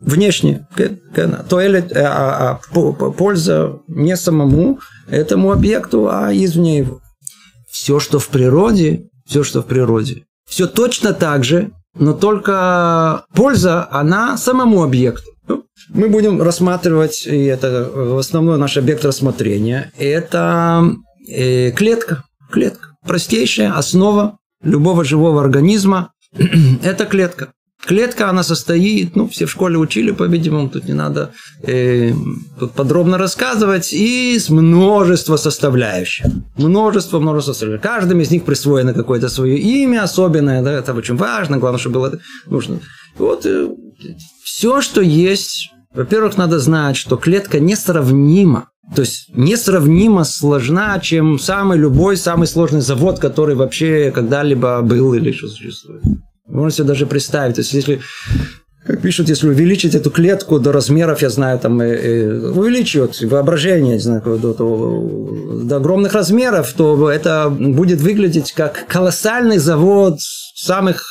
[0.00, 0.66] внешне.
[1.48, 7.00] То или, а, а, польза не самому этому объекту, а извне его.
[7.70, 13.88] Все, что в природе, все, что в природе, все точно так же, но только польза,
[13.90, 15.30] она самому объекту.
[15.48, 20.84] Ну, мы будем рассматривать, и это основной наш объект рассмотрения, это
[21.28, 22.24] э, клетка.
[22.50, 22.96] Клетка.
[23.06, 26.12] Простейшая основа любого живого организма–
[26.82, 27.52] это клетка.
[27.84, 32.12] Клетка, она состоит, ну, все в школе учили, по-видимому, тут не надо э,
[32.60, 36.26] тут подробно рассказывать, из множества составляющих.
[36.56, 37.82] Множество, множество составляющих.
[37.82, 42.18] Каждым из них присвоено какое-то свое имя особенное, да, это очень важно, главное, чтобы было
[42.46, 42.78] нужно.
[43.18, 43.68] Вот э,
[44.44, 51.78] все, что есть, во-первых, надо знать, что клетка несравнима то есть несравнимо сложна, чем самый
[51.78, 56.02] любой, самый сложный завод, который вообще когда-либо был или еще существует.
[56.46, 57.56] Можно себе даже представить.
[57.56, 58.00] То есть если
[58.86, 63.94] как пишут, если увеличить эту клетку до размеров, я знаю, там, э, э, увеличивать воображение,
[63.94, 71.04] не знаю, до, до, до огромных размеров, то это будет выглядеть как колоссальный завод самых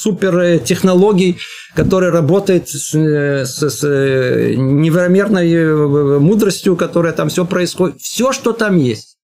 [0.00, 1.38] супер технологий,
[1.74, 8.00] который работает с, с, с невероятной э, мудростью, которая там все происходит.
[8.00, 9.16] Все, что там есть.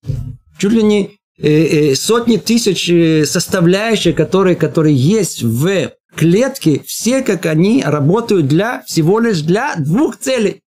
[0.59, 7.46] Чуть ли не э, э, сотни тысяч составляющих, которые, которые есть в клетке, все как
[7.46, 10.62] они работают для всего лишь для двух целей.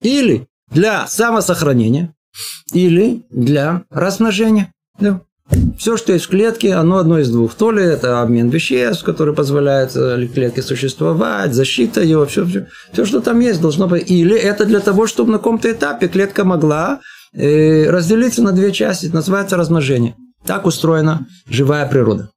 [0.00, 2.14] Или для самосохранения,
[2.72, 4.72] или для размножения.
[4.98, 5.20] Да.
[5.78, 7.54] Все, что есть в клетке, оно одно из двух.
[7.54, 13.04] То ли это обмен веществ, который позволяет э, клетке существовать, защита ее, все, все, все,
[13.04, 14.10] что там есть, должно быть.
[14.10, 19.06] Или это для того, чтобы на каком-то этапе клетка могла э, разделиться на две части.
[19.06, 20.14] называется размножение.
[20.44, 22.30] Так устроена живая природа.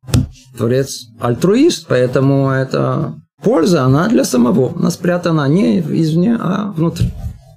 [0.58, 4.74] Творец альтруист, поэтому это польза, она для самого.
[4.78, 7.12] Она спрятана не извне, а внутри.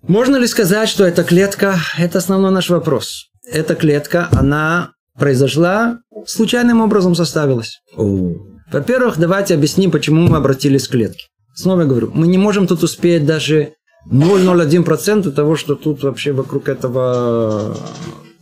[0.06, 3.26] Можно ли сказать, что эта клетка, это основной наш вопрос.
[3.50, 7.80] Эта клетка, она произошла, случайным образом составилась.
[7.96, 11.24] Во-первых, давайте объясним, почему мы обратились к клетке.
[11.54, 13.72] Снова говорю, мы не можем тут успеть даже
[14.10, 17.76] 0,01% того, что тут вообще вокруг этого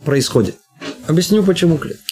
[0.05, 0.55] происходит.
[1.07, 2.03] Объясню, почему клетки.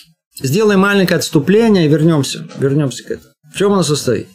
[0.41, 2.47] Сделаем маленькое отступление и вернемся.
[2.57, 3.33] Вернемся к этому.
[3.53, 4.27] В чем оно состоит?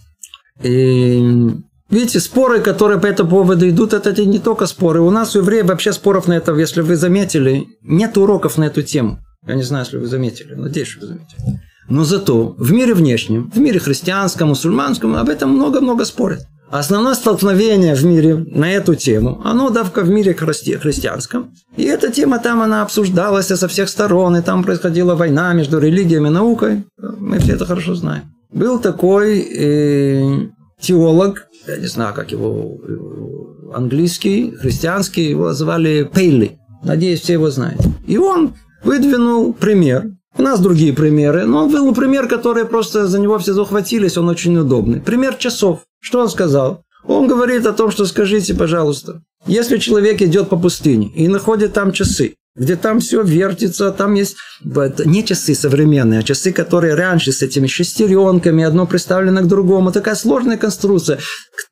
[0.62, 1.50] И
[1.90, 5.00] Видите, споры, которые по этому поводу идут, это не только споры.
[5.00, 8.82] У нас у евреев вообще споров на это, если вы заметили, нет уроков на эту
[8.82, 9.18] тему.
[9.44, 11.60] Я не знаю, если вы заметили, надеюсь, вы заметили.
[11.88, 16.42] Но зато в мире внешнем, в мире христианском, мусульманском, об этом много-много спорят.
[16.70, 21.52] Основное столкновение в мире на эту тему, оно давка в мире христи- христианском.
[21.76, 26.18] И эта тема там, она обсуждалась со всех сторон, и там происходила война между религией
[26.18, 26.84] и наукой.
[26.96, 28.22] Мы все это хорошо знаем.
[28.52, 30.48] Был такой э,
[30.80, 36.58] теолог, я не знаю, как его э, английский, христианский, его звали Пейли.
[36.84, 37.80] Надеюсь, все его знают.
[38.06, 38.54] И он
[38.84, 40.04] выдвинул пример.
[40.38, 44.28] У нас другие примеры, но он выдвинул пример, который просто за него все захватились, он
[44.28, 45.00] очень удобный.
[45.00, 45.80] Пример часов.
[46.00, 46.82] Что он сказал?
[47.04, 51.92] Он говорит о том, что скажите, пожалуйста, если человек идет по пустыне и находит там
[51.92, 57.42] часы, где там все вертится, там есть не часы современные, а часы, которые раньше с
[57.42, 61.18] этими шестеренками, одно приставлено к другому, такая сложная конструкция.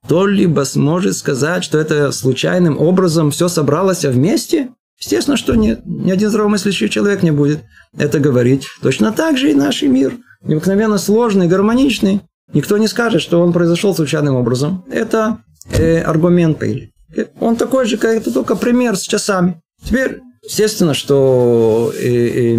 [0.05, 4.71] Кто-либо сможет сказать, что это случайным образом все собралось вместе?
[5.01, 5.83] Естественно, что нет.
[5.85, 7.61] Ни один здравомыслящий человек не будет
[7.97, 8.67] это говорить.
[8.83, 10.17] Точно так же и наш мир.
[10.43, 12.21] Необыкновенно сложный, гармоничный.
[12.53, 14.85] Никто не скажет, что он произошел случайным образом.
[14.91, 15.39] Это
[15.71, 16.93] э, аргумент Пейли.
[17.41, 19.61] Он такой же, как это только пример с часами.
[19.85, 22.55] Теперь, естественно, что э, э,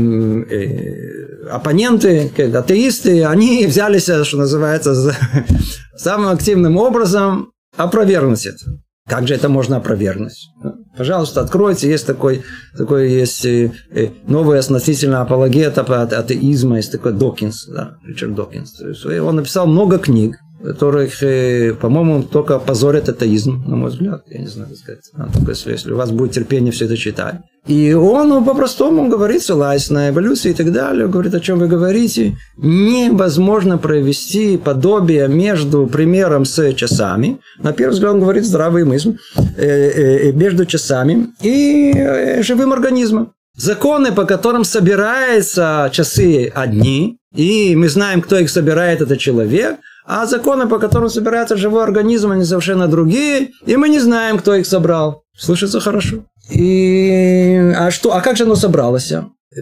[0.49, 5.13] э, оппоненты, атеисты, они взялись, что называется,
[5.97, 8.65] самым активным образом опровергнуть это.
[9.09, 10.49] Как же это можно опровергнуть?
[10.95, 12.43] Пожалуйста, откройте, есть такой,
[12.77, 18.79] такой есть э, э, новый относительно апологет атеизма, есть такой Докинс, да, Ричард Докинс.
[19.05, 24.47] Он написал много книг, которых, э, по-моему, только позорят атеизм, на мой взгляд, я не
[24.47, 25.09] знаю, сказать.
[25.13, 27.35] А, только если, если у вас будет терпение все это читать.
[27.69, 31.67] И он ну, по-простому говорит, ссылаясь на эволюцию и так далее, говорит, о чем вы
[31.67, 32.35] говорите.
[32.57, 37.37] Невозможно провести подобие между примером с часами.
[37.59, 39.17] На первый взгляд он говорит здравый мысль.
[39.55, 43.33] Э, э, между часами и живым организмом.
[43.55, 49.75] Законы, по которым собираются часы одни, и мы знаем, кто их собирает, это человек,
[50.07, 54.55] а законы, по которым собирается живой организм, они совершенно другие, и мы не знаем, кто
[54.55, 55.21] их собрал.
[55.37, 56.25] Слышится хорошо.
[56.49, 57.73] И...
[57.75, 58.13] А что?
[58.13, 59.11] А как же оно собралось?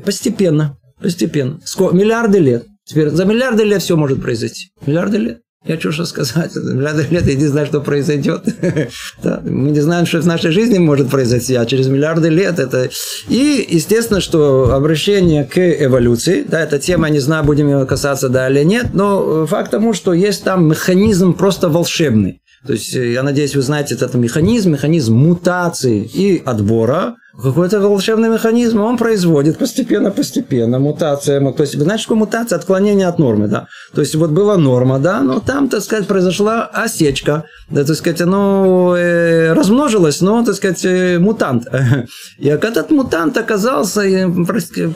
[0.05, 0.77] Постепенно.
[1.01, 1.59] Постепенно.
[1.63, 1.95] Сколько?
[1.95, 2.65] Миллиарды лет.
[2.85, 4.69] Теперь за миллиарды лет все может произойти.
[4.85, 5.41] Миллиарды лет.
[5.65, 6.55] Я что сказать.
[6.55, 8.43] Миллиарды лет я не знаю, что произойдет.
[9.23, 12.89] да, мы не знаем, что в нашей жизни может произойти, а через миллиарды лет это...
[13.27, 18.49] И, естественно, что обращение к эволюции, да, эта тема, не знаю, будем ее касаться, да
[18.49, 22.39] или нет, но факт тому, что есть там механизм просто волшебный.
[22.65, 28.81] То есть, я надеюсь, вы знаете этот механизм, механизм мутации и отбора, какой-то волшебный механизм,
[28.81, 31.39] он производит постепенно-постепенно мутация.
[31.51, 32.57] То есть, вы знаете, что мутация?
[32.57, 33.67] Отклонение от нормы, да.
[33.93, 37.43] То есть, вот была норма, да, но там, так сказать, произошла осечка.
[37.69, 41.67] Да, так сказать, оно э, размножилось, но, так сказать, э, мутант.
[42.39, 44.27] И этот мутант оказался э,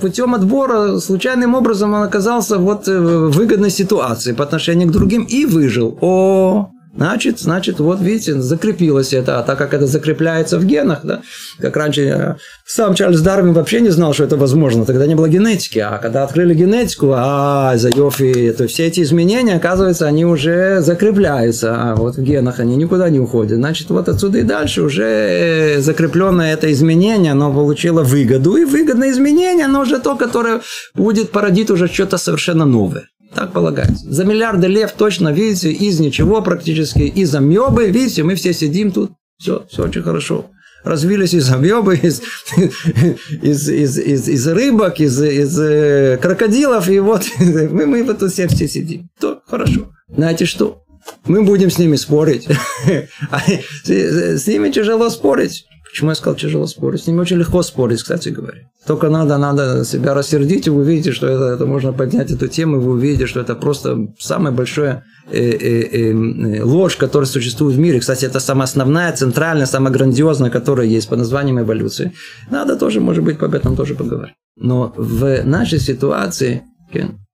[0.02, 5.24] путем отбора, случайным образом он оказался вот э, в выгодной ситуации по отношению к другим
[5.24, 5.98] и выжил.
[6.02, 11.22] О, Значит, значит, вот видите, закрепилось это, а так как это закрепляется в генах, да,
[11.58, 15.30] как раньше э, сам Чарльз Дарвин вообще не знал, что это возможно, тогда не было
[15.30, 20.82] генетики, а когда открыли генетику, а, за Йофи, то все эти изменения, оказывается, они уже
[20.82, 25.78] закрепляются, а вот в генах они никуда не уходят, значит, вот отсюда и дальше уже
[25.80, 30.60] закрепленное это изменение, оно получило выгоду, и выгодное изменение, оно уже то, которое
[30.94, 33.06] будет породить уже что-то совершенно новое.
[33.34, 34.12] Так полагается.
[34.12, 39.12] За миллиарды лев точно, видите, из ничего практически, из амебы, видите, мы все сидим тут,
[39.38, 40.48] все, все очень хорошо.
[40.84, 42.22] Развились из амебы, из,
[43.42, 48.34] из, из, из, из рыбок, из, из э, крокодилов, и вот мы, мы вот тут
[48.34, 49.10] все, все сидим.
[49.20, 49.92] То хорошо.
[50.10, 50.84] Знаете что?
[51.26, 52.48] Мы будем с ними спорить.
[53.32, 53.42] А
[53.86, 55.66] с ними тяжело спорить.
[55.92, 57.04] Почему я сказал тяжело спорить?
[57.04, 58.60] С ними очень легко спорить, кстати говоря.
[58.88, 62.78] Только надо, надо себя рассердить, и вы увидите, что это, это можно поднять эту тему,
[62.78, 67.80] и вы увидите, что это просто самая большая э, э, э, ложь, которая существует в
[67.80, 68.00] мире.
[68.00, 72.14] Кстати, это самая основная, центральная, самая грандиозная, которая есть по названием эволюции.
[72.50, 74.36] Надо тоже, может быть, об этом тоже поговорить.
[74.56, 76.64] Но в нашей ситуации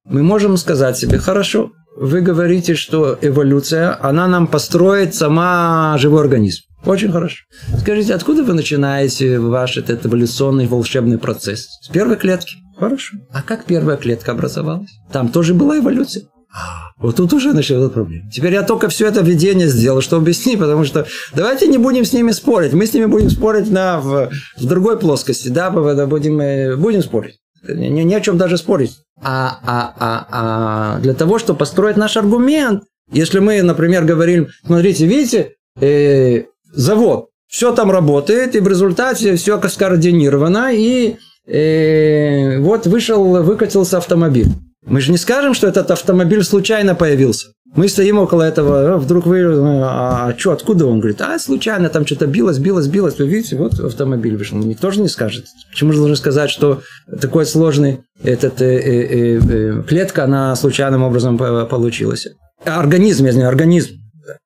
[0.05, 6.66] мы можем сказать себе, хорошо, вы говорите, что эволюция, она нам построит сама живой организм.
[6.85, 7.43] Очень хорошо.
[7.79, 11.67] Скажите, откуда вы начинаете ваш этот эволюционный волшебный процесс?
[11.81, 12.55] С первой клетки?
[12.77, 13.17] Хорошо.
[13.31, 14.91] А как первая клетка образовалась?
[15.11, 16.23] Там тоже была эволюция.
[16.53, 18.29] А, вот тут уже началась проблема.
[18.31, 22.13] Теперь я только все это введение сделал, что объяснить, потому что давайте не будем с
[22.13, 22.73] ними спорить.
[22.73, 27.39] Мы с ними будем спорить на, в, в другой плоскости, да, будем, э, будем спорить.
[27.67, 28.97] Не, не о чем даже спорить.
[29.21, 35.05] А, а, а, а для того, чтобы построить наш аргумент, если мы, например, говорим, смотрите,
[35.05, 36.43] видите, э,
[36.77, 37.27] завод.
[37.47, 41.15] Все там работает, и в результате все скоординировано, и
[41.47, 44.47] э, вот вышел, выкатился автомобиль.
[44.85, 47.47] Мы же не скажем, что этот автомобиль случайно появился.
[47.75, 50.99] Мы стоим около этого, а вдруг вы, а, а что, откуда он?
[50.99, 53.19] Говорит, а случайно там что-то билось, билось, билось.
[53.19, 54.57] Вы видите, вот автомобиль вышел.
[54.57, 55.45] Никто же не скажет.
[55.69, 56.81] Почему же должен сказать, что
[57.19, 62.27] такой сложный этот, э, э, э, клетка, она случайным образом получилась?
[62.63, 63.95] Организм, я знаю, организм.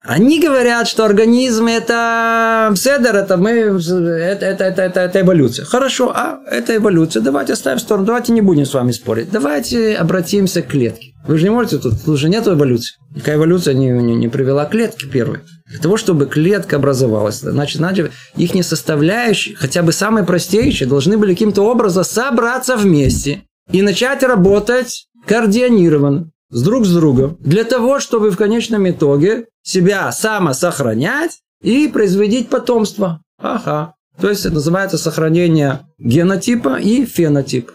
[0.01, 5.65] Они говорят, что организм это седер, это мы, это, это, это, это, это эволюция.
[5.65, 9.31] Хорошо, а это эволюция, давайте оставим в сторону, давайте не будем с вами спорить.
[9.31, 11.13] Давайте обратимся к клетке.
[11.27, 12.95] Вы же не можете тут, тут же нет эволюции.
[13.13, 15.39] Никакая эволюция не, не, не привела к клетке первой.
[15.69, 21.17] Для того, чтобы клетка образовалась, значит, значит, их не составляющие, хотя бы самые простейшие, должны
[21.17, 27.99] были каким-то образом собраться вместе и начать работать координированно с друг с другом, для того,
[27.99, 33.21] чтобы в конечном итоге себя самосохранять и производить потомство.
[33.39, 33.95] Ага.
[34.19, 37.73] То есть это называется сохранение генотипа и фенотипа.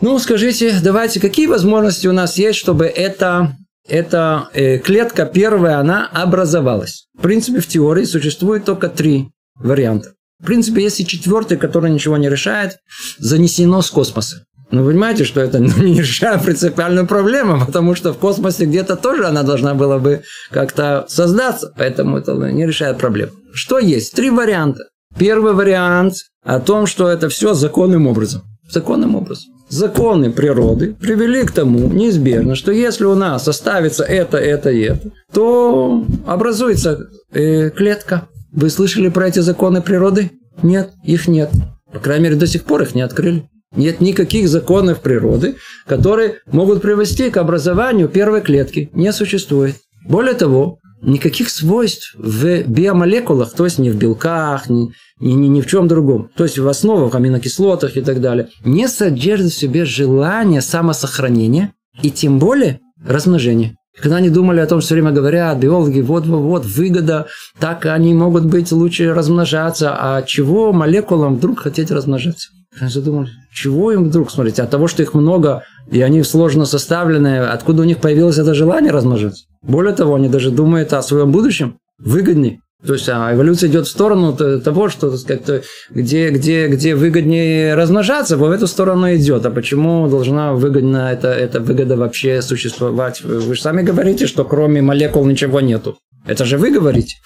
[0.00, 3.56] Ну, скажите, давайте, какие возможности у нас есть, чтобы это
[3.88, 7.06] Это э, клетка первая, она образовалась.
[7.18, 10.12] В принципе, в теории существует только три варианта.
[10.38, 12.76] В принципе, есть и четвертый, который ничего не решает,
[13.18, 14.44] занесено с космоса.
[14.70, 19.26] Но вы понимаете, что это не решает принципиальную проблему, потому что в космосе где-то тоже
[19.26, 23.32] она должна была бы как-то создаться, поэтому это не решает проблему.
[23.52, 24.14] Что есть?
[24.14, 24.84] Три варианта.
[25.18, 26.14] Первый вариант
[26.44, 28.42] о том, что это все законным образом.
[28.70, 29.50] Законным образом.
[29.68, 35.10] Законы природы привели к тому неизбежно, что если у нас оставится это, это и это,
[35.32, 38.28] то образуется э, клетка.
[38.52, 40.32] Вы слышали про эти законы природы?
[40.62, 41.50] Нет, их нет.
[41.92, 43.48] По крайней мере, до сих пор их не открыли.
[43.74, 45.56] Нет никаких законов природы,
[45.86, 48.90] которые могут привести к образованию первой клетки.
[48.94, 49.76] Не существует.
[50.08, 55.60] Более того, никаких свойств в биомолекулах, то есть не в белках, ни, ни, ни, ни
[55.60, 59.84] в чем другом, то есть в основах, аминокислотах и так далее, не содержит в себе
[59.84, 63.76] желание самосохранения и тем более размножения.
[63.98, 67.26] Когда они думали о том, все время говорят, биологи, вот-вот-вот, выгода,
[67.58, 72.50] так они могут быть лучше размножаться, а чего молекулам вдруг хотеть размножаться?
[72.80, 77.42] Я задумал, чего им вдруг, смотрите, от того, что их много, и они сложно составленные,
[77.42, 79.46] откуда у них появилось это желание размножиться?
[79.60, 82.60] Более того, они даже думают о своем будущем выгоднее.
[82.86, 88.38] То есть а эволюция идет в сторону того, что как-то где, где, где выгоднее размножаться,
[88.38, 89.44] в эту сторону идет.
[89.44, 93.22] А почему должна выгодно эта, эта выгода вообще существовать?
[93.22, 95.98] Вы же сами говорите, что кроме молекул ничего нету.
[96.26, 97.16] Это же вы говорите.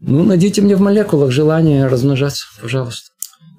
[0.00, 3.10] Ну, найдите мне в молекулах желание размножаться, пожалуйста.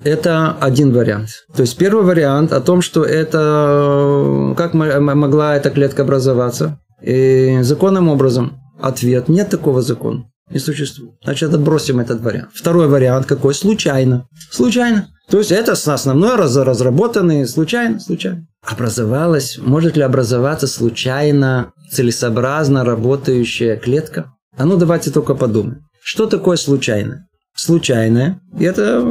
[0.03, 1.29] Это один вариант.
[1.55, 6.79] То есть первый вариант о том, что это как могла эта клетка образоваться.
[7.01, 10.25] И законным образом ответ нет такого закона.
[10.49, 11.13] Не существует.
[11.23, 12.49] Значит, отбросим этот вариант.
[12.53, 13.55] Второй вариант какой?
[13.55, 14.27] Случайно.
[14.51, 15.07] Случайно.
[15.29, 18.45] То есть это основной раз, разработанный случайно, случайно.
[18.61, 24.33] Образовалась, может ли образоваться случайно целесообразно работающая клетка?
[24.55, 25.81] А ну давайте только подумаем.
[26.03, 27.25] Что такое случайно?
[27.55, 28.39] Случайное.
[28.59, 29.03] Это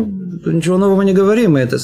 [0.47, 1.79] ничего нового не говорим, это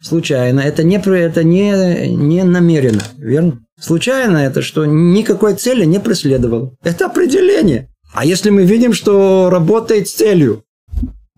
[0.00, 0.60] случайно.
[0.60, 3.58] Это не, это не, не намеренно, верно?
[3.80, 6.76] Случайно это, что никакой цели не преследовал.
[6.84, 7.88] Это определение.
[8.12, 10.64] А если мы видим, что работает с целью,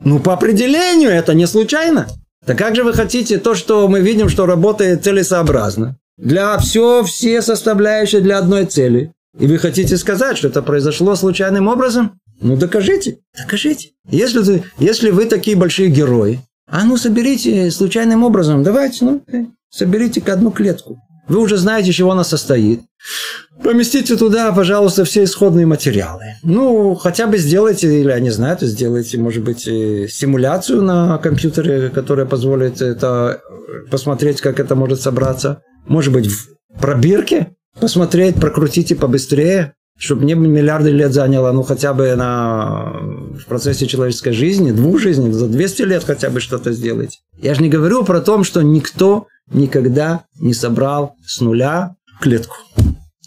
[0.03, 2.07] ну, по определению это не случайно.
[2.47, 5.99] Так как же вы хотите то, что мы видим, что работает целесообразно?
[6.17, 9.13] Для все, все составляющие для одной цели.
[9.39, 12.19] И вы хотите сказать, что это произошло случайным образом?
[12.41, 13.91] Ну, докажите, докажите.
[14.09, 19.23] Если, если вы такие большие герои, а ну, соберите случайным образом, давайте, ну,
[19.71, 20.99] соберите к одну клетку.
[21.29, 22.83] Вы уже знаете, чего она состоит.
[23.63, 26.23] Поместите туда, пожалуйста, все исходные материалы.
[26.43, 32.27] Ну, хотя бы сделайте, или я не знаю, сделайте, может быть, симуляцию на компьютере, которая
[32.27, 33.41] позволит это
[33.91, 35.63] посмотреть, как это может собраться.
[35.87, 36.49] Может быть, в
[36.81, 42.93] пробирке посмотреть, прокрутите побыстрее, чтобы не миллиарды лет заняло, ну, хотя бы на,
[43.39, 47.21] в процессе человеческой жизни, двух жизней, за 200 лет хотя бы что-то сделать.
[47.37, 52.57] Я же не говорю про то, что никто никогда не собрал с нуля клетку.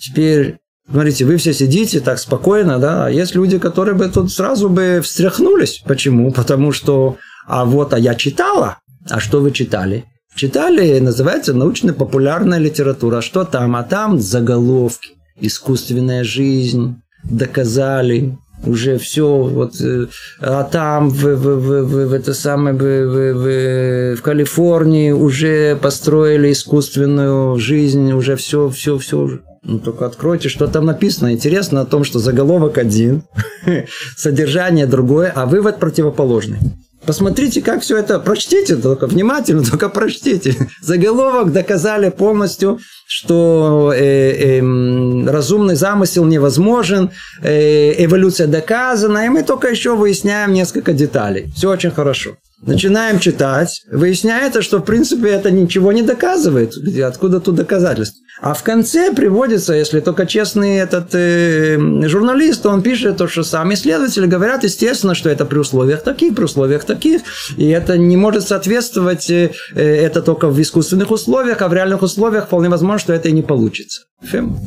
[0.04, 0.58] Теперь,
[0.90, 5.00] смотрите, вы все сидите так спокойно, да, а есть люди, которые бы тут сразу бы
[5.02, 5.82] встряхнулись.
[5.86, 6.32] Почему?
[6.32, 8.80] Потому что, а вот, а я читала.
[9.10, 10.06] А что вы читали?
[10.36, 13.22] Читали, называется научно-популярная литература.
[13.22, 13.76] Что там?
[13.76, 15.12] А там заголовки.
[15.40, 16.98] Искусственная жизнь.
[17.24, 20.08] Доказали уже все, вот, э,
[20.40, 25.76] а там, в, в, в, в, в это самое, в, в, в, в Калифорнии уже
[25.76, 29.40] построили искусственную жизнь, уже все, все, все.
[29.66, 31.32] Ну, только откройте, что там написано.
[31.32, 33.24] Интересно о том, что заголовок один,
[34.18, 36.60] содержание другое, а вывод противоположный.
[37.06, 40.56] Посмотрите, как все это, прочтите только внимательно, только прочтите.
[40.82, 47.12] Заголовок доказали полностью, что э, э, разумный замысел невозможен,
[47.42, 51.52] э, эволюция доказана, и мы только еще выясняем несколько деталей.
[51.56, 52.38] Все очень хорошо.
[52.62, 56.74] Начинаем читать, выясняется, что в принципе это ничего не доказывает.
[57.04, 58.23] Откуда тут доказательства?
[58.44, 61.78] А в конце приводится, если только честный этот э,
[62.10, 66.44] журналист, он пишет то, что сами исследователи говорят, естественно, что это при условиях таких, при
[66.44, 67.22] условиях таких,
[67.56, 72.48] и это не может соответствовать, э, это только в искусственных условиях, а в реальных условиях
[72.48, 74.02] вполне возможно, что это и не получится.
[74.22, 74.58] Фем,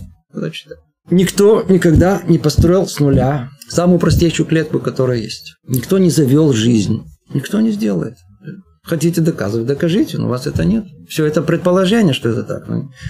[1.11, 5.53] Никто никогда не построил с нуля самую простейшую клетку, которая есть.
[5.68, 7.05] Никто не завел жизнь.
[7.35, 8.14] Никто не сделает.
[8.87, 10.84] Хотите доказывать, докажите, но у вас это нет.
[11.09, 12.66] Все это предположение, что это так.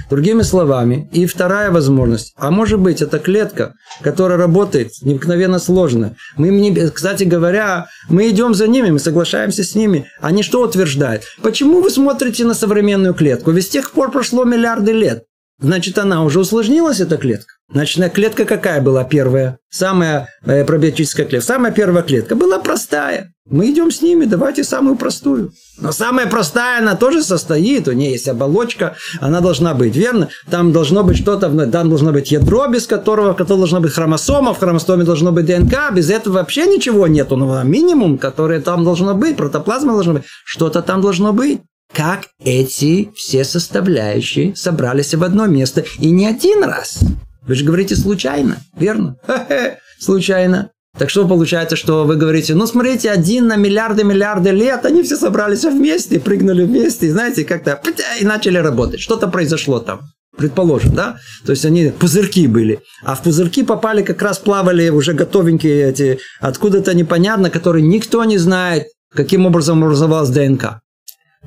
[0.09, 2.33] Другими словами, и вторая возможность.
[2.37, 6.17] А может быть, это клетка, которая работает необыкновенно сложно.
[6.37, 10.07] Мы, кстати говоря, мы идем за ними, мы соглашаемся с ними.
[10.21, 11.25] Они что утверждают?
[11.43, 13.51] Почему вы смотрите на современную клетку?
[13.51, 15.25] Ведь с тех пор прошло миллиарды лет.
[15.59, 17.55] Значит, она уже усложнилась, эта клетка.
[17.73, 19.59] Начальная клетка какая была первая?
[19.71, 21.47] Самая э, пробиотическая клетка.
[21.47, 23.33] Самая первая клетка была простая.
[23.49, 25.53] Мы идем с ними, давайте самую простую.
[25.79, 30.29] Но самая простая, она тоже состоит, у нее есть оболочка, она должна быть, верно?
[30.51, 34.59] Там должно быть что-то, там должно быть ядро, без которого, которое должно быть хромосома, в
[34.59, 39.37] хромосоме должно быть ДНК, без этого вообще ничего нету, но минимум, которое там должно быть,
[39.37, 41.61] протоплазма должна быть, что-то там должно быть.
[41.97, 47.01] Как эти все составляющие собрались в одно место, и не один раз.
[47.47, 49.17] Вы же говорите случайно, верно?
[49.27, 50.73] Ха-ха, случайно.
[50.99, 55.17] Так что получается, что вы говорите, ну смотрите, один на миллиарды миллиарды лет, они все
[55.17, 57.81] собрались вместе, прыгнули вместе, знаете, как-то
[58.21, 59.01] и начали работать.
[59.01, 60.01] Что-то произошло там.
[60.37, 61.17] Предположим, да?
[61.47, 62.81] То есть они пузырьки были.
[63.05, 68.37] А в пузырьки попали, как раз плавали уже готовенькие эти, откуда-то непонятно, которые никто не
[68.37, 68.85] знает,
[69.15, 70.81] каким образом образовалась ДНК.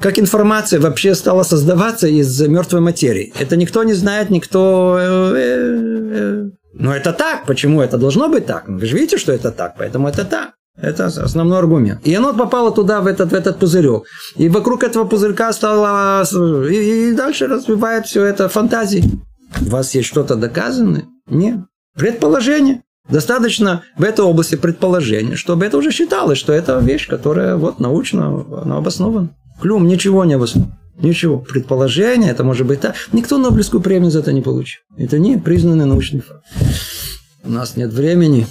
[0.02, 3.34] Как информация вообще стала создаваться из мертвой материи.
[3.38, 7.46] Это никто не знает, никто э, э, э, но это так.
[7.46, 8.68] Почему это должно быть так?
[8.68, 10.52] Вы же видите, что это так, поэтому это так.
[10.82, 12.00] Это основной аргумент.
[12.06, 14.04] И оно попало туда, в этот, в этот пузырек.
[14.38, 16.24] И вокруг этого пузырька стало...
[16.70, 19.04] И, и дальше развивает все это фантазии.
[19.60, 21.04] У вас есть что-то доказанное?
[21.28, 21.58] Нет.
[21.98, 22.84] Предположение.
[23.10, 28.46] Достаточно в этой области предположения, чтобы это уже считалось, что это вещь, которая вот научно
[28.62, 29.30] она обоснована.
[29.62, 30.74] Клюм ничего не обоснован.
[31.02, 31.38] Ничего.
[31.40, 32.96] Предположение, это может быть так.
[33.14, 34.82] Никто Нобелевскую премию за это не получил.
[34.98, 36.44] Это не признанный научный факт.
[37.44, 38.48] У нас нет времени.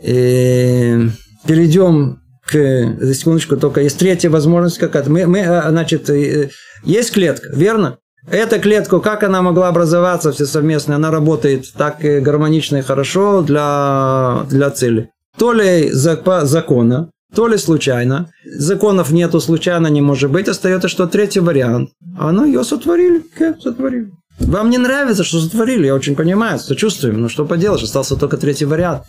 [0.00, 1.08] И
[1.46, 2.96] перейдем к...
[3.00, 5.10] За секундочку, только есть третья возможность какая-то.
[5.10, 6.50] Мы, мы, а, значит, э,
[6.84, 7.98] есть клетка, верно?
[8.30, 14.46] Эта клетка, как она могла образоваться все совместно, она работает так гармонично и хорошо для,
[14.48, 15.10] для цели.
[15.36, 18.30] То ли закона, то ли случайно.
[18.44, 20.48] Законов нету, случайно не может быть.
[20.48, 21.90] Остается что третий вариант.
[22.18, 23.22] А ну ее сотворили.
[23.36, 24.10] Как сотворили?
[24.40, 28.64] Вам не нравится, что сотворили, я очень понимаю, сочувствуем, но что поделаешь, остался только третий
[28.64, 29.02] вариант.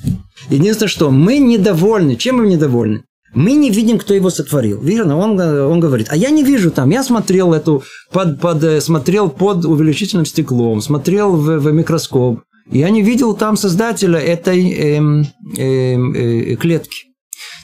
[0.50, 2.16] Единственное, что мы недовольны.
[2.16, 3.04] Чем мы недовольны?
[3.34, 4.80] Мы не видим, кто его сотворил.
[4.82, 5.18] Верно?
[5.18, 6.90] Он, он говорит, а я не вижу там.
[6.92, 12.40] Я смотрел эту, под, под, э, смотрел под увеличительным стеклом, смотрел в, в микроскоп.
[12.72, 17.15] Я не видел там создателя этой эм, эм, э, клетки.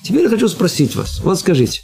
[0.03, 1.21] Теперь я хочу спросить вас.
[1.23, 1.81] Вот скажите,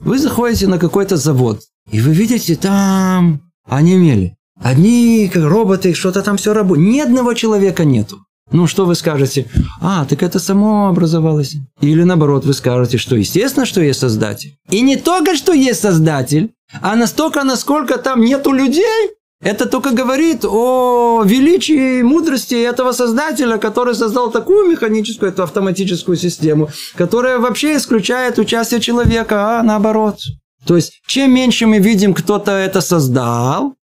[0.00, 1.60] вы заходите на какой-то завод,
[1.90, 4.36] и вы видите там онемели.
[4.60, 6.88] Одни как роботы, что-то там все работает.
[6.88, 8.18] Ни одного человека нету.
[8.52, 9.46] Ну, что вы скажете?
[9.80, 11.56] А, так это само образовалось.
[11.80, 14.56] Или наоборот, вы скажете, что естественно, что есть создатель.
[14.70, 19.10] И не только, что есть создатель, а настолько, насколько там нету людей,
[19.42, 26.16] это только говорит о величии и мудрости этого создателя, который создал такую механическую, эту автоматическую
[26.16, 30.20] систему, которая вообще исключает участие человека, а наоборот.
[30.66, 33.74] То есть, чем меньше мы видим, кто-то это создал,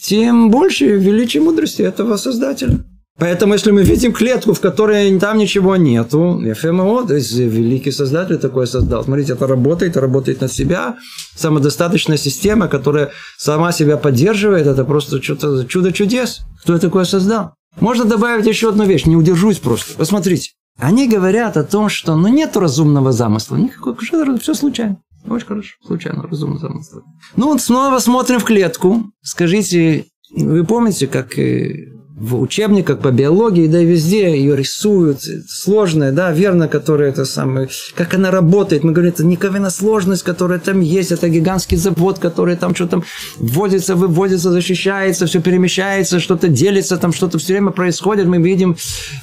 [0.00, 2.78] тем больше величие мудрости этого создателя.
[3.18, 8.38] Поэтому, если мы видим клетку, в которой там ничего нету, ФМО, то есть великий создатель
[8.38, 9.02] такое создал.
[9.02, 10.96] Смотрите, это работает, это работает на себя.
[11.34, 16.40] Самодостаточная система, которая сама себя поддерживает, это просто что-то чудо чудес.
[16.62, 17.54] Кто такое создал?
[17.80, 19.94] Можно добавить еще одну вещь, не удержусь просто.
[19.96, 20.52] Посмотрите.
[20.78, 23.56] Они говорят о том, что ну, нет разумного замысла.
[23.56, 23.96] Никакого,
[24.38, 24.98] все случайно.
[25.26, 27.02] Очень хорошо, случайно, разумный замысел.
[27.34, 29.10] Ну вот снова смотрим в клетку.
[29.22, 36.10] Скажите, вы помните, как э, в учебниках по биологии, да и везде ее рисуют, сложная,
[36.12, 40.80] да, верно, которая это самое, как она работает, мы говорим, это никакая сложность, которая там
[40.80, 43.02] есть, это гигантский завод, который там что-то
[43.38, 48.76] вводится, выводится, защищается, все перемещается, что-то делится, там что-то все время происходит, мы видим,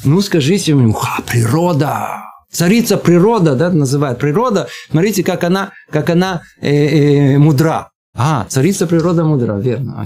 [0.06, 6.70] ну, скажите уха, природа, царица природа, да, называют природа, смотрите, как она, как она э,
[6.70, 7.90] э, мудра.
[8.16, 10.06] А, царица природа мудра, верно, а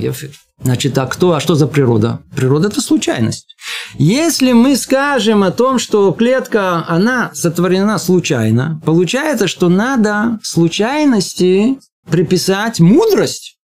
[0.62, 2.20] Значит, а кто, а что за природа?
[2.36, 3.56] Природа– это случайность.
[3.98, 11.78] Если мы скажем о том, что клетка, она сотворена случайно, получается, что надо случайности
[12.10, 13.58] приписать мудрость,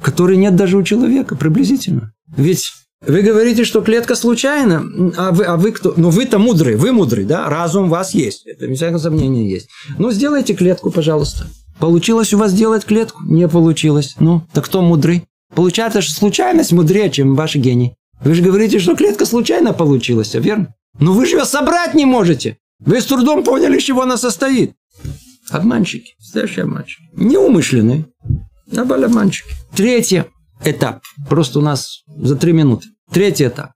[0.00, 2.12] которой нет даже у человека, приблизительно.
[2.34, 2.72] Ведь
[3.06, 4.82] вы говорите, что клетка случайна,
[5.16, 5.94] а вы, а вы кто?
[5.96, 7.48] Ну, вы-то мудрый, вы мудрый, да?
[7.48, 9.68] Разум у вас есть, это без всякого сомнения есть.
[9.98, 11.46] Ну, сделайте клетку, пожалуйста.
[11.78, 13.22] Получилось у вас сделать клетку?
[13.24, 14.16] Не получилось.
[14.18, 15.24] Ну, так кто мудрый?
[15.54, 17.94] Получается, что случайность мудрее, чем ваш гений.
[18.20, 20.74] Вы же говорите, что клетка случайно получилась, верно?
[20.98, 22.58] Но вы же ее собрать не можете.
[22.80, 24.72] Вы с трудом поняли, из чего она состоит.
[25.50, 27.02] Обманщики, настоящие обманщики.
[27.14, 28.06] Неумышленные,
[28.76, 29.50] а обманщики.
[29.74, 30.24] Третий
[30.64, 31.00] этап.
[31.28, 32.88] Просто у нас за три минуты.
[33.10, 33.72] Третий этап.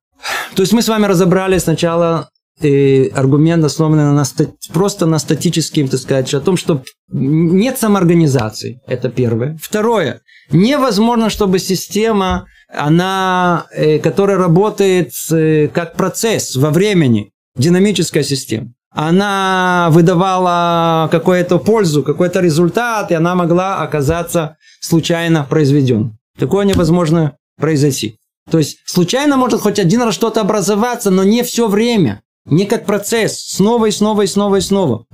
[0.55, 2.28] То есть мы с вами разобрали сначала
[2.65, 4.25] э, аргумент основан на,
[4.73, 8.81] просто на статическим, так сказать, о том, что нет самоорганизации.
[8.87, 9.59] Это первое.
[9.61, 10.21] Второе.
[10.51, 19.89] Невозможно, чтобы система, она, э, которая работает э, как процесс во времени, динамическая система, она
[19.91, 26.19] выдавала какую-то пользу, какой-то результат, и она могла оказаться случайно произведен.
[26.39, 28.17] Такое невозможно произойти.
[28.51, 32.23] То есть случайно может хоть один раз что-то образоваться, но не все время.
[32.47, 33.38] Не как процесс.
[33.40, 35.05] Снова и снова и снова и снова.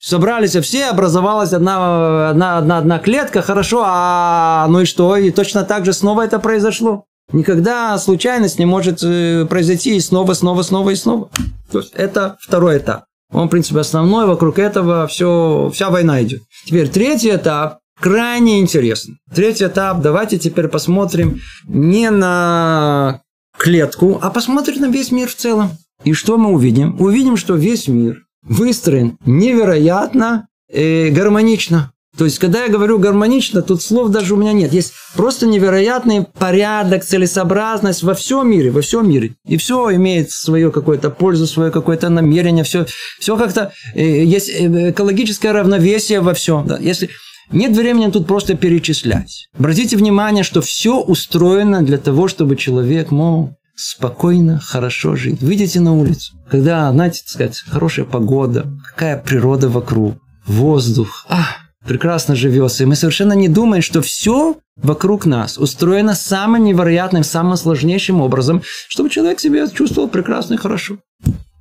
[0.00, 5.16] Собрались все, образовалась одна, одна, одна, одна клетка, хорошо, а ну и что?
[5.16, 7.04] И точно так же снова это произошло.
[7.32, 11.28] Никогда случайность не может э, произойти и снова, снова, снова и снова.
[11.70, 13.04] То есть это второй этап.
[13.32, 16.40] Он, в принципе, основной, вокруг этого все, вся война идет.
[16.64, 19.16] Теперь третий этап крайне интересный.
[19.34, 23.20] Третий этап, давайте теперь посмотрим не на
[23.58, 25.72] клетку, а посмотрим на весь мир в целом.
[26.04, 26.96] И что мы увидим?
[27.00, 31.92] Увидим, что весь мир выстроен невероятно э, гармонично.
[32.16, 34.72] То есть, когда я говорю гармонично, тут слов даже у меня нет.
[34.72, 39.36] Есть просто невероятный порядок, целесообразность во всем мире, во всем мире.
[39.46, 42.86] И все имеет свою какую-то пользу, свое какое-то намерение, все,
[43.20, 43.72] все как-то...
[43.94, 46.66] Э, есть э, экологическое равновесие во всем.
[46.66, 46.78] Да?
[46.78, 47.10] Если
[47.52, 49.48] нет времени тут просто перечислять.
[49.56, 55.40] Обратите внимание, что все устроено для того, чтобы человек мог спокойно, хорошо жить.
[55.40, 60.16] Выйдите на улицу, когда, знаете, так сказать, хорошая погода, какая природа вокруг,
[60.46, 61.46] воздух, а,
[61.86, 62.82] прекрасно живется.
[62.82, 68.62] И мы совершенно не думаем, что все вокруг нас устроено самым невероятным, самым сложнейшим образом,
[68.88, 70.98] чтобы человек себя чувствовал прекрасно и хорошо.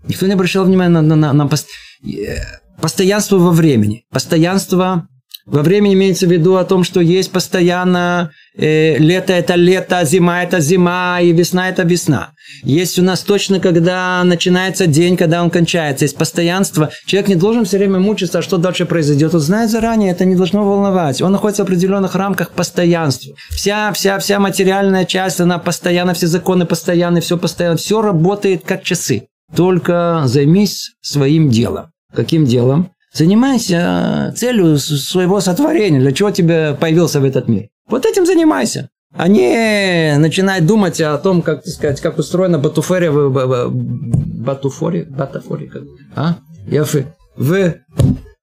[0.07, 1.68] Никто не обращал внимания на, на, на, на пост...
[2.03, 2.38] Э,
[2.82, 5.07] постоянство во времени, постоянство
[5.47, 10.43] во времени имеется в виду о том, что есть постоянно э, лето это лето, зима
[10.43, 12.32] это зима, и весна это весна.
[12.64, 16.05] Есть у нас точно, когда начинается день, когда он кончается.
[16.05, 16.89] Есть постоянство.
[17.05, 19.34] Человек не должен все время мучиться, а что дальше произойдет.
[19.34, 21.22] Он знает заранее, это не должно волновать.
[21.22, 23.36] Он находится в определенных рамках постоянства.
[23.49, 27.78] Вся, вся, вся материальная часть, она постоянно, все законы постоянны, все постоянно.
[27.78, 29.28] Все работает как часы.
[29.55, 31.91] Только займись своим делом.
[32.14, 32.91] Каким делом?
[33.14, 37.68] Занимайся целью своего сотворения, для чего тебе появился в этот мир.
[37.89, 38.89] Вот этим занимайся.
[39.13, 45.67] А не начинай думать о том, как, так сказать, как устроена батуфория в батуфоре, батафоре,
[45.67, 45.83] как,
[46.15, 46.38] а?
[46.67, 47.07] Яфы.
[47.35, 47.75] В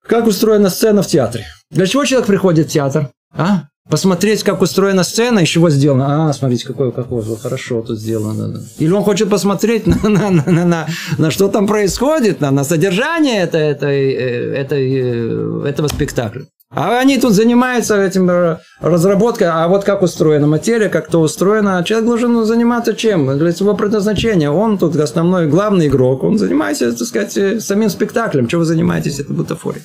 [0.06, 1.44] как устроена сцена в театре.
[1.70, 3.10] Для чего человек приходит в театр?
[3.32, 3.64] А?
[3.88, 6.28] посмотреть, как устроена сцена, из чего сделано.
[6.28, 8.48] А, смотрите, какое, какое хорошо тут сделано.
[8.48, 8.60] Да.
[8.78, 10.86] Или он хочет посмотреть на, на, на, на,
[11.18, 16.46] на что там происходит, на, на содержание это, это, это, этого спектакля.
[16.74, 21.82] А они тут занимаются этим разработкой, а вот как устроена материя, как то устроено.
[21.84, 23.38] Человек должен заниматься чем?
[23.38, 24.50] Для своего предназначения.
[24.50, 26.24] Он тут основной, главный игрок.
[26.24, 28.48] Он занимается, так сказать, самим спектаклем.
[28.48, 29.20] Чем вы занимаетесь?
[29.20, 29.82] Это бутафория.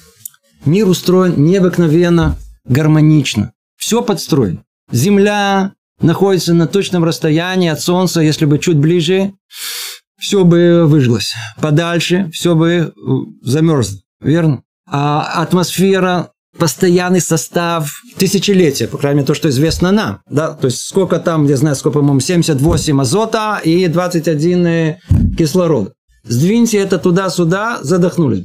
[0.65, 2.35] Мир устроен необыкновенно
[2.65, 3.53] гармонично.
[3.77, 4.63] Все подстроено.
[4.91, 9.33] Земля находится на точном расстоянии от Солнца, если бы чуть ближе,
[10.17, 11.33] все бы выжглось.
[11.61, 12.91] Подальше все бы э,
[13.41, 13.99] замерзло.
[14.21, 14.63] Верно?
[14.85, 20.21] А атмосфера постоянный состав тысячелетия, по крайней мере, то, что известно нам.
[20.29, 20.53] Да?
[20.53, 24.99] То есть, сколько там, я знаю, сколько, по-моему, 78 азота и 21 э,
[25.37, 25.93] кислорода.
[26.23, 28.43] Сдвиньте это туда-сюда, задохнулись.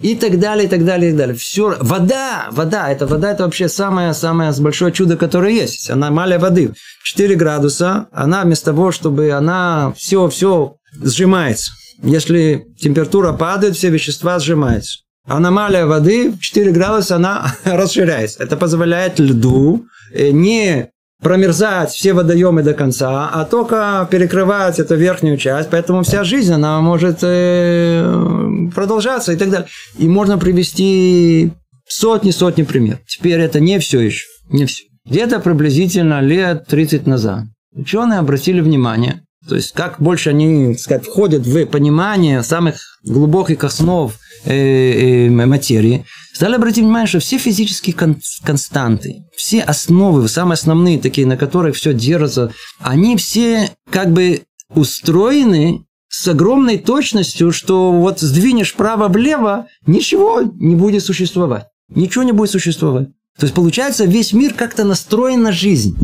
[0.00, 1.36] И так далее, и так далее, и так далее.
[1.36, 1.76] Все.
[1.80, 5.88] Вода, вода, это вода, это вообще самое-самое большое чудо, которое есть.
[5.88, 6.72] Аномалия воды.
[7.04, 11.72] 4 градуса, она вместо того, чтобы она все-все сжимается.
[12.02, 14.98] Если температура падает, все вещества сжимаются.
[15.26, 18.42] Аномалия воды 4 градуса, она расширяется.
[18.42, 20.90] Это позволяет льду э, не
[21.22, 26.80] промерзать все водоемы до конца, а только перекрывать эту верхнюю часть, поэтому вся жизнь, она
[26.80, 29.68] может э, продолжаться и так далее.
[29.98, 31.52] И можно привести
[31.88, 33.00] сотни-сотни примеров.
[33.08, 34.84] Теперь это не все еще, не все.
[35.06, 41.06] Где-то приблизительно лет 30 назад ученые обратили внимание, то есть как больше они, так сказать,
[41.06, 44.12] входят в понимание самых глубоких основ
[44.46, 50.98] э, э, материи, стали обратить внимание, что все физические кон- константы, все основы, самые основные
[50.98, 54.42] такие, на которых все держится, они все как бы
[54.74, 61.66] устроены с огромной точностью, что вот сдвинешь право-влево, ничего не будет существовать.
[61.88, 63.08] Ничего не будет существовать.
[63.38, 65.96] То есть, получается, весь мир как-то настроен на жизнь.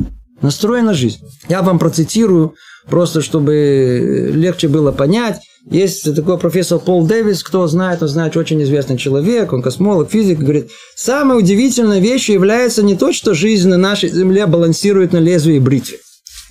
[0.43, 1.21] Настроен на жизнь.
[1.49, 2.55] Я вам процитирую,
[2.89, 5.41] просто чтобы легче было понять.
[5.71, 10.41] Есть такой профессор Пол Дэвис, кто знает, он знает, очень известный человек, он космолог, физик,
[10.41, 15.59] говорит, самой удивительной вещью является не то, что жизнь на нашей Земле балансирует на лезвии
[15.59, 15.99] бритвы.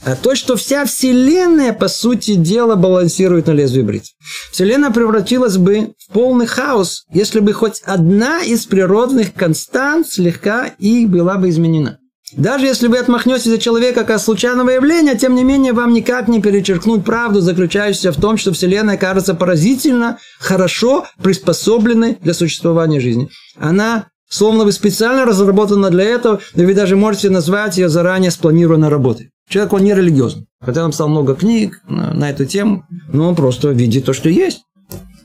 [0.04, 4.10] а то, что вся Вселенная, по сути дела, балансирует на лезвии бритвы.
[4.52, 11.06] Вселенная превратилась бы в полный хаос, если бы хоть одна из природных констант слегка и
[11.06, 12.00] была бы изменена.
[12.34, 16.42] Даже если вы отмахнетесь за человека как случайного явления, тем не менее вам никак не
[16.42, 23.30] перечеркнуть правду, заключающуюся в том, что Вселенная кажется поразительно, хорошо приспособленной для существования жизни.
[23.58, 28.88] Она словно бы специально разработана для этого, и вы даже можете назвать ее заранее спланированной
[28.88, 29.30] работой.
[29.50, 30.46] Человек, он не религиозный.
[30.62, 34.62] Хотя он писал много книг на эту тему, но он просто видит то, что есть.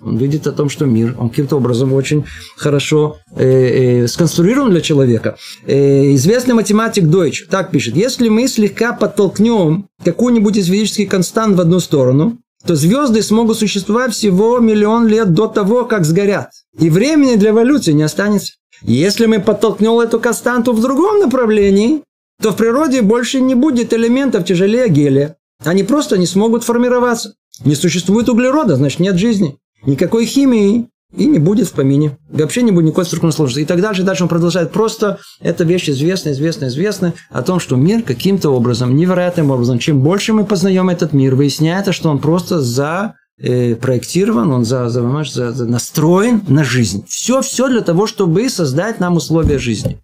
[0.06, 2.24] Он видит о том, что мир, он каким-то образом очень
[2.56, 5.36] хорошо э, э, сконструирован для человека.
[5.66, 7.96] Э, известный математик Дойч так пишет.
[7.96, 14.14] Если мы слегка подтолкнем какую-нибудь из физических констант в одну сторону, то звезды смогут существовать
[14.14, 16.50] всего миллион лет до того, как сгорят.
[16.78, 18.54] И времени для эволюции не останется.
[18.82, 22.02] Если мы подтолкнем эту константу в другом направлении,
[22.40, 25.36] то в природе больше не будет элементов тяжелее гелия.
[25.64, 27.34] Они просто не смогут формироваться.
[27.64, 32.18] Не существует углерода, значит нет жизни никакой химии и не будет в помине.
[32.28, 33.60] Вообще не будет никакой структурной сложности.
[33.60, 34.02] И так дальше.
[34.02, 34.72] Дальше он продолжает.
[34.72, 40.00] Просто эта вещь известна, известна, известна о том, что мир каким-то образом, невероятным образом, чем
[40.00, 45.24] больше мы познаем этот мир, выясняется, что он просто за э, проектирован, он за, за,
[45.24, 47.04] за, за настроен на жизнь.
[47.08, 49.98] Все, все для того, чтобы создать нам условия жизни.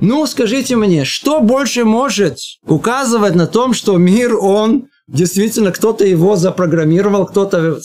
[0.00, 6.36] Ну, скажите мне, что больше может указывать на том, что мир, он Действительно, кто-то его
[6.36, 7.80] запрограммировал, кто-то...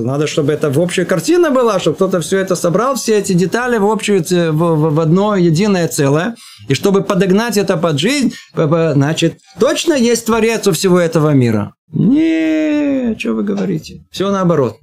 [0.00, 3.76] Надо, чтобы это в общая картина была, чтобы кто-то все это собрал, все эти детали
[3.76, 4.54] в общую, в,
[4.94, 6.36] в одно единое целое.
[6.68, 11.74] И чтобы подогнать это под жизнь, значит, точно есть творец у всего этого мира?
[11.92, 14.06] Не, что вы говорите?
[14.10, 14.76] Все наоборот.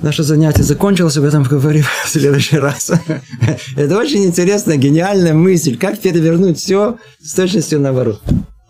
[0.00, 2.90] Наше занятие закончилось, об этом поговорим в следующий раз.
[3.76, 8.22] Это очень интересная, гениальная мысль, как перевернуть все с точностью наоборот.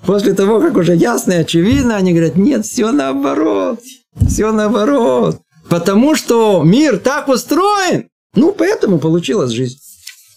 [0.05, 3.81] После того, как уже ясно и очевидно, они говорят, нет, все наоборот.
[4.27, 5.41] Все наоборот.
[5.69, 8.09] Потому что мир так устроен.
[8.35, 9.79] Ну, поэтому получилась жизнь.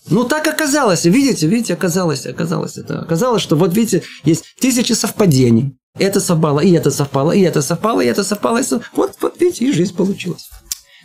[0.10, 1.06] Ну, так оказалось.
[1.06, 3.00] Видите, видите, оказалось, оказалось это.
[3.00, 5.78] Оказалось, что вот видите, есть тысячи совпадений.
[6.00, 8.58] Это совпало, и это совпало, и это совпало, и это совпало.
[8.60, 8.90] И совпало.
[8.96, 10.50] Вот, вот видите, и жизнь получилась.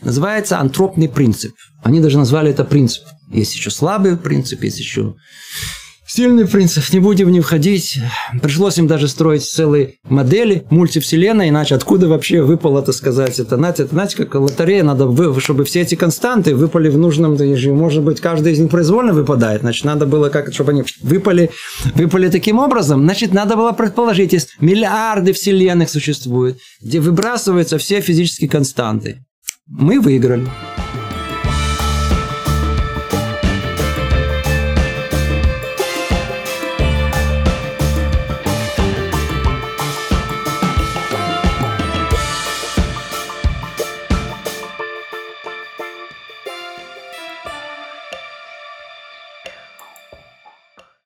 [0.03, 1.55] Называется антропный принцип.
[1.83, 3.05] Они даже назвали это принцип.
[3.33, 5.15] Есть еще слабый принцип, есть еще
[6.09, 7.99] Сильный принцип, не будем них входить.
[8.41, 13.83] Пришлось им даже строить целые модели мультивселенной, иначе откуда вообще выпало, это сказать, это, знаете,
[13.83, 17.37] это, знаете, как лотерея, надо, чтобы все эти константы выпали в нужном,
[17.77, 21.51] может быть, каждый из них произвольно выпадает, значит, надо было как, чтобы они выпали,
[21.97, 28.49] выпали таким образом, значит, надо было предположить, есть миллиарды вселенных существует, где выбрасываются все физические
[28.49, 29.25] константы.
[29.67, 30.47] Мы выиграли.